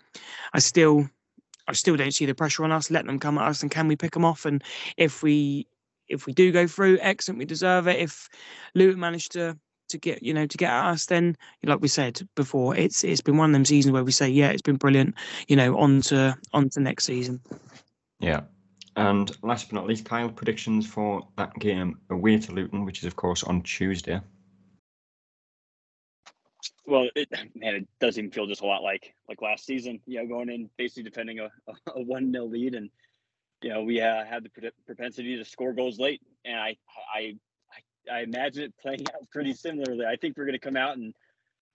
I 0.53 0.61
still 0.61 1.09
I 1.67 1.73
still 1.75 1.97
don't 1.97 2.15
see 2.15 2.27
the 2.27 2.35
pressure 2.35 2.65
on 2.65 2.73
us. 2.73 2.91
Let 2.91 3.07
them 3.07 3.19
come 3.19 3.39
at 3.39 3.49
us, 3.49 3.63
and 3.63 3.71
can 3.71 3.89
we 3.89 3.97
pick 3.97 4.13
them 4.13 4.25
off? 4.25 4.47
And 4.47 4.63
if 4.97 5.23
we 5.23 5.67
if 6.09 6.25
we 6.25 6.33
do 6.33 6.53
go 6.53 6.67
through, 6.67 6.99
excellent, 7.03 7.39
we 7.39 7.45
deserve 7.45 7.87
it. 7.87 8.01
If 8.01 8.31
Luton 8.75 9.01
managed 9.01 9.33
to 9.33 9.59
to 9.89 9.99
get 9.99 10.23
you 10.23 10.33
know 10.35 10.47
to 10.47 10.57
get 10.57 10.71
at 10.71 10.91
us 10.91 11.07
then 11.07 11.37
like 11.65 11.81
we 11.81 11.89
said 11.89 12.21
before 12.35 12.77
it's 12.77 13.05
it's 13.05 13.21
been 13.21 13.37
one 13.37 13.51
of 13.51 13.55
them 13.55 13.65
seasons 13.65 13.93
where 13.93 14.05
we 14.05 14.13
say 14.13 14.29
yeah 14.29 14.49
it's 14.49 14.63
been 14.63 14.77
brilliant 14.77 15.15
you 15.49 15.57
know 15.57 15.77
on 15.79 16.01
to 16.01 16.37
on 16.53 16.69
to 16.71 16.81
next 16.81 17.05
season. 17.05 17.41
Yeah. 18.21 18.43
And 18.97 19.31
last 19.43 19.69
but 19.69 19.77
not 19.77 19.87
least 19.87 20.05
kyle 20.05 20.29
predictions 20.29 20.87
for 20.87 21.27
that 21.37 21.55
game 21.55 21.99
away 22.11 22.39
to 22.39 22.53
luton 22.53 22.85
which 22.85 22.99
is 22.99 23.05
of 23.05 23.17
course 23.17 23.45
on 23.45 23.63
tuesday. 23.63 24.21
Well 26.87 27.09
it, 27.15 27.29
man 27.55 27.75
it 27.75 27.89
does 28.01 28.19
even 28.19 28.31
feel 28.31 28.47
just 28.47 28.63
a 28.63 28.67
lot 28.67 28.83
like 28.83 29.15
like 29.29 29.43
last 29.43 29.67
season 29.67 30.01
you 30.07 30.21
know 30.21 30.27
going 30.27 30.51
in 30.51 30.69
basically 30.77 31.05
defending 31.05 31.41
a, 31.41 31.51
a 31.95 32.03
one 32.03 32.31
nil 32.31 32.49
lead 32.49 32.75
and 32.75 32.91
you 33.63 33.71
know 33.71 33.83
we 33.83 34.01
uh, 34.01 34.25
had 34.25 34.45
the 34.45 34.73
propensity 34.87 35.37
to 35.37 35.45
score 35.45 35.73
goals 35.73 35.99
late. 35.99 36.23
And 36.45 36.57
i 36.57 36.77
i 37.15 37.37
I 38.11 38.21
imagine 38.21 38.65
it 38.65 38.75
playing 38.81 39.07
out 39.15 39.31
pretty 39.31 39.55
similarly. 39.55 40.07
I 40.07 40.17
think 40.17 40.37
we're 40.37 40.45
going 40.45 40.59
to 40.59 40.59
come 40.59 40.77
out 40.77 40.97
and 40.97 41.15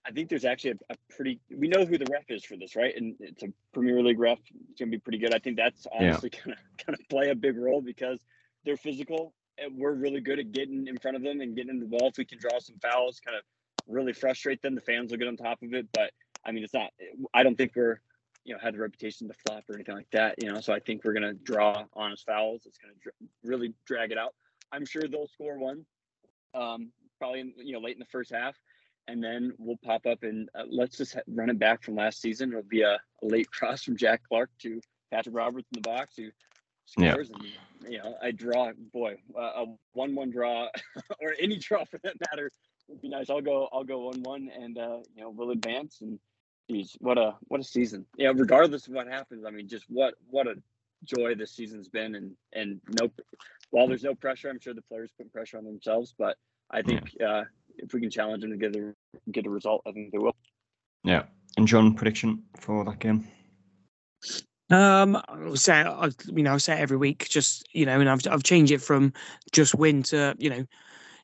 I 0.05 0.11
think 0.11 0.29
there's 0.29 0.45
actually 0.45 0.71
a, 0.71 0.93
a, 0.93 0.95
pretty. 1.15 1.39
We 1.49 1.67
know 1.67 1.85
who 1.85 1.97
the 1.97 2.07
ref 2.11 2.29
is 2.29 2.43
for 2.43 2.57
this, 2.57 2.75
right? 2.75 2.93
And 2.95 3.15
it's 3.19 3.43
a 3.43 3.47
Premier 3.73 4.01
League 4.01 4.19
ref. 4.19 4.39
It's 4.69 4.79
going 4.79 4.91
to 4.91 4.97
be 4.97 4.99
pretty 4.99 5.17
good. 5.17 5.33
I 5.33 5.39
think 5.39 5.55
that's 5.55 5.87
honestly 5.91 6.29
yeah. 6.33 6.39
going 6.43 6.57
to 6.57 6.85
kind 6.85 6.99
of 6.99 7.09
play 7.09 7.29
a 7.29 7.35
big 7.35 7.57
role 7.57 7.81
because 7.81 8.19
they're 8.65 8.77
physical. 8.77 9.33
And 9.57 9.77
we're 9.77 9.93
really 9.93 10.19
good 10.19 10.39
at 10.39 10.51
getting 10.51 10.87
in 10.87 10.97
front 10.97 11.15
of 11.15 11.23
them 11.23 11.39
and 11.39 11.55
getting 11.55 11.69
in 11.69 11.79
the 11.79 11.85
ball. 11.85 12.09
If 12.09 12.17
we 12.17 12.25
can 12.25 12.39
draw 12.39 12.59
some 12.59 12.75
fouls, 12.81 13.21
kind 13.23 13.37
of 13.37 13.43
really 13.87 14.11
frustrate 14.11 14.61
them, 14.61 14.75
the 14.75 14.81
fans 14.81 15.11
will 15.11 15.19
get 15.19 15.27
on 15.27 15.37
top 15.37 15.61
of 15.61 15.73
it. 15.73 15.87
But 15.93 16.11
I 16.43 16.51
mean, 16.51 16.63
it's 16.63 16.73
not. 16.73 16.89
I 17.33 17.43
don't 17.43 17.55
think 17.55 17.73
we're 17.75 18.01
you 18.43 18.53
know 18.53 18.59
had 18.61 18.73
the 18.73 18.79
reputation 18.79 19.27
to 19.29 19.33
flop 19.47 19.63
or 19.69 19.75
anything 19.75 19.95
like 19.95 20.09
that. 20.11 20.35
You 20.41 20.51
know, 20.51 20.59
so 20.59 20.73
I 20.73 20.79
think 20.79 21.05
we're 21.05 21.13
going 21.13 21.23
to 21.23 21.33
draw 21.33 21.85
honest 21.93 22.25
fouls. 22.25 22.63
It's 22.65 22.77
going 22.77 22.93
to 22.93 22.99
dr- 22.99 23.29
really 23.43 23.73
drag 23.85 24.11
it 24.11 24.17
out. 24.17 24.33
I'm 24.71 24.85
sure 24.85 25.03
they'll 25.03 25.27
score 25.27 25.57
one 25.59 25.85
um, 26.53 26.91
probably 27.19 27.41
in, 27.41 27.53
you 27.57 27.73
know 27.73 27.79
late 27.79 27.95
in 27.95 27.99
the 27.99 28.05
first 28.05 28.31
half, 28.31 28.55
and 29.07 29.23
then 29.23 29.53
we'll 29.57 29.79
pop 29.83 30.05
up 30.05 30.23
and 30.23 30.49
uh, 30.55 30.63
let's 30.69 30.97
just 30.97 31.17
run 31.27 31.49
it 31.49 31.59
back 31.59 31.83
from 31.83 31.95
last 31.95 32.21
season. 32.21 32.49
It'll 32.49 32.63
be 32.63 32.81
a, 32.81 32.99
a, 33.21 33.25
late 33.25 33.49
cross 33.49 33.83
from 33.83 33.97
Jack 33.97 34.21
Clarke 34.27 34.51
to 34.61 34.81
Patrick 35.11 35.35
Roberts 35.35 35.67
in 35.73 35.81
the 35.81 35.89
box 35.89 36.15
who 36.17 36.29
scores, 36.85 37.29
yeah. 37.29 37.49
and 37.81 37.93
you 37.93 37.97
know 37.99 38.15
I 38.21 38.31
draw 38.31 38.71
boy 38.93 39.15
uh, 39.37 39.63
a 39.63 39.65
one-one 39.93 40.31
draw 40.31 40.67
or 41.21 41.33
any 41.39 41.57
draw 41.57 41.85
for 41.85 41.99
that 42.03 42.15
matter 42.31 42.51
would 42.87 43.01
be 43.01 43.09
nice. 43.09 43.29
I'll 43.29 43.41
go 43.41 43.69
I'll 43.71 43.83
go 43.83 44.05
one-one 44.05 44.49
and 44.57 44.77
uh, 44.77 44.99
you 45.15 45.23
know 45.23 45.29
we'll 45.29 45.51
advance 45.51 45.99
and 46.01 46.19
Jeez, 46.71 46.95
what 46.99 47.17
a 47.17 47.35
what 47.47 47.59
a 47.59 47.63
season. 47.63 48.05
Yeah, 48.17 48.31
regardless 48.33 48.87
of 48.87 48.93
what 48.93 49.07
happens, 49.07 49.43
I 49.45 49.51
mean, 49.51 49.67
just 49.67 49.85
what 49.89 50.13
what 50.29 50.47
a 50.47 50.55
joy 51.05 51.35
this 51.35 51.51
season's 51.51 51.89
been, 51.89 52.15
and 52.15 52.31
and 52.53 52.81
no, 52.99 53.11
while 53.71 53.87
there's 53.87 54.03
no 54.03 54.15
pressure, 54.15 54.49
I'm 54.49 54.59
sure 54.59 54.73
the 54.73 54.81
players 54.83 55.11
put 55.17 55.31
pressure 55.31 55.57
on 55.57 55.65
themselves, 55.65 56.13
but 56.17 56.37
I 56.71 56.81
think 56.81 57.11
uh, 57.25 57.43
if 57.77 57.93
we 57.93 58.01
can 58.01 58.09
challenge 58.09 58.41
them 58.41 58.51
to 58.51 58.57
get 58.57 58.75
a 58.75 58.93
get 59.31 59.45
a 59.45 59.49
result, 59.49 59.81
I 59.85 59.91
think 59.91 60.11
they 60.11 60.17
will. 60.17 60.35
Yeah. 61.03 61.23
And 61.57 61.67
John, 61.67 61.93
prediction 61.93 62.43
for 62.59 62.83
that 62.85 62.99
game? 62.99 63.27
Um, 64.69 65.21
I'll 65.27 65.55
say, 65.55 65.73
I, 65.73 66.09
you 66.25 66.41
know, 66.41 66.53
I 66.53 66.57
say 66.57 66.73
it 66.73 66.79
every 66.79 66.97
week, 66.97 67.27
just 67.29 67.67
you 67.73 67.85
know, 67.85 67.99
and 67.99 68.09
I've 68.09 68.21
I've 68.29 68.43
changed 68.43 68.71
it 68.71 68.81
from 68.81 69.13
just 69.51 69.75
win 69.75 70.01
to 70.03 70.35
you 70.39 70.49
know, 70.49 70.65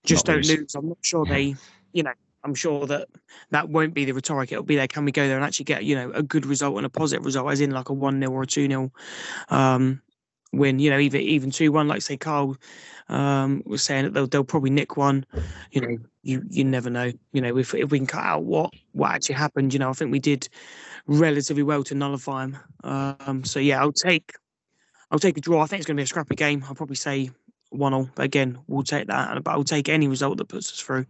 just 0.06 0.28
Not 0.28 0.34
don't 0.34 0.46
lose. 0.46 0.60
lose. 0.60 0.76
I'm 0.76 0.90
not 0.90 0.98
sure 1.02 1.26
they, 1.26 1.56
you 1.94 2.04
know, 2.04 2.14
I'm 2.44 2.56
sure 2.56 2.86
that 2.88 3.08
that 3.52 3.70
won't 3.70 3.94
be 3.94 4.06
the 4.06 4.14
rhetoric. 4.14 4.52
It'll 4.52 4.64
be 4.64 4.76
there. 4.76 4.88
Can 4.88 5.06
we 5.06 5.12
go 5.12 5.28
there 5.28 5.36
and 5.36 5.46
actually 5.46 5.66
get 5.66 5.84
you 5.84 5.96
know 5.96 6.12
a 6.12 6.24
good 6.24 6.46
result 6.46 6.78
and 6.78 6.86
a 6.86 6.90
positive 6.90 7.26
result, 7.26 7.52
as 7.52 7.62
in 7.62 7.72
like 7.72 7.90
a 7.90 7.94
one 7.94 8.20
0 8.20 8.32
or 8.32 8.44
a 8.44 8.48
two 8.48 8.68
0 8.68 8.92
um, 9.50 10.02
win? 10.54 10.80
You 10.80 10.90
know, 10.90 11.00
even 11.00 11.22
even 11.22 11.52
two 11.52 11.72
one. 11.72 11.88
Like 11.88 12.02
say 12.02 12.18
Carl 12.18 12.58
um, 13.10 13.64
was 13.66 13.84
saying 13.84 14.06
that 14.06 14.14
they'll 14.14 14.28
they'll 14.28 14.44
probably 14.44 14.70
nick 14.70 14.96
one. 14.96 15.26
You 15.72 15.82
know, 15.82 15.98
you 16.24 16.44
you 16.50 16.64
never 16.64 16.90
know. 16.90 17.12
You 17.34 17.42
know, 17.42 17.58
if 17.58 17.74
if 17.74 17.92
we 17.92 18.00
can 18.00 18.08
cut 18.08 18.24
out 18.24 18.44
what 18.44 18.74
what 18.94 19.12
actually 19.12 19.36
happened, 19.36 19.74
you 19.74 19.80
know, 19.80 19.90
I 19.90 19.94
think 19.94 20.12
we 20.12 20.20
did 20.20 20.48
relatively 21.08 21.64
well 21.64 21.84
to 21.84 21.96
nullify 21.96 22.46
them. 22.46 22.58
Um, 22.84 23.44
so 23.44 23.60
yeah, 23.60 23.82
I'll 23.82 23.92
take 23.92 24.32
I'll 25.12 25.20
take 25.20 25.38
a 25.38 25.42
draw. 25.42 25.62
I 25.62 25.66
think 25.66 25.80
it's 25.80 25.88
going 25.88 25.98
to 25.98 26.00
be 26.00 26.04
a 26.04 26.08
scrappy 26.08 26.36
game. 26.36 26.64
I'll 26.68 26.76
probably 26.76 26.96
say 26.96 27.32
one 27.72 27.94
all. 27.94 28.10
But 28.16 28.26
again, 28.26 28.60
we'll 28.68 28.84
take 28.84 29.08
that. 29.08 29.44
But 29.44 29.52
I'll 29.52 29.64
take 29.64 29.90
any 29.90 30.08
result 30.08 30.38
that 30.38 30.46
puts 30.46 30.72
us 30.72 30.80
through. 30.80 31.06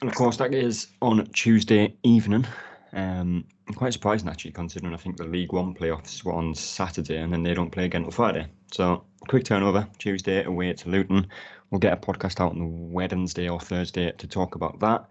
And 0.00 0.08
of 0.08 0.14
course, 0.14 0.36
that 0.36 0.54
is 0.54 0.88
on 1.02 1.26
Tuesday 1.32 1.92
evening. 2.04 2.46
Um, 2.92 3.44
I'm 3.66 3.74
quite 3.74 3.92
surprising 3.92 4.28
actually, 4.28 4.52
considering 4.52 4.94
I 4.94 4.96
think 4.96 5.16
the 5.16 5.24
League 5.24 5.52
One 5.52 5.74
playoffs 5.74 6.22
were 6.22 6.34
on 6.34 6.54
Saturday 6.54 7.18
and 7.18 7.32
then 7.32 7.42
they 7.42 7.52
don't 7.52 7.70
play 7.70 7.84
again 7.84 8.02
till 8.02 8.12
Friday. 8.12 8.46
So, 8.72 9.04
quick 9.28 9.44
turnover 9.44 9.88
Tuesday 9.98 10.44
away 10.44 10.72
to 10.72 10.88
Luton. 10.88 11.26
We'll 11.70 11.80
get 11.80 11.92
a 11.92 11.96
podcast 11.96 12.40
out 12.40 12.52
on 12.52 12.92
Wednesday 12.92 13.48
or 13.48 13.58
Thursday 13.58 14.12
to 14.12 14.26
talk 14.28 14.54
about 14.54 14.78
that. 14.80 15.06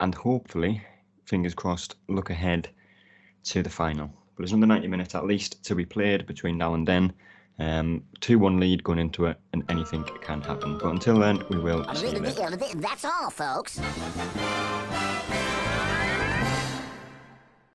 And 0.00 0.14
hopefully, 0.14 0.82
fingers 1.24 1.54
crossed, 1.54 1.96
look 2.08 2.28
ahead 2.28 2.68
to 3.44 3.62
the 3.62 3.70
final. 3.70 4.08
But 4.08 4.42
there's 4.42 4.52
another 4.52 4.74
90 4.74 4.88
minutes 4.88 5.14
at 5.14 5.26
least 5.26 5.64
to 5.64 5.74
be 5.74 5.86
played 5.86 6.26
between 6.26 6.58
now 6.58 6.74
and 6.74 6.86
then. 6.86 7.14
Um, 7.60 8.04
2 8.20 8.38
1 8.38 8.60
lead 8.60 8.84
going 8.84 8.98
into 9.00 9.26
it, 9.26 9.38
and 9.52 9.64
anything 9.68 10.04
can 10.22 10.40
happen. 10.40 10.78
But 10.78 10.90
until 10.90 11.18
then, 11.18 11.42
we 11.50 11.58
will 11.58 11.84
see 11.94 12.10
you 12.10 12.18
later. 12.20 12.56
That's 12.76 13.04
all, 13.04 13.30
folks. 13.30 13.80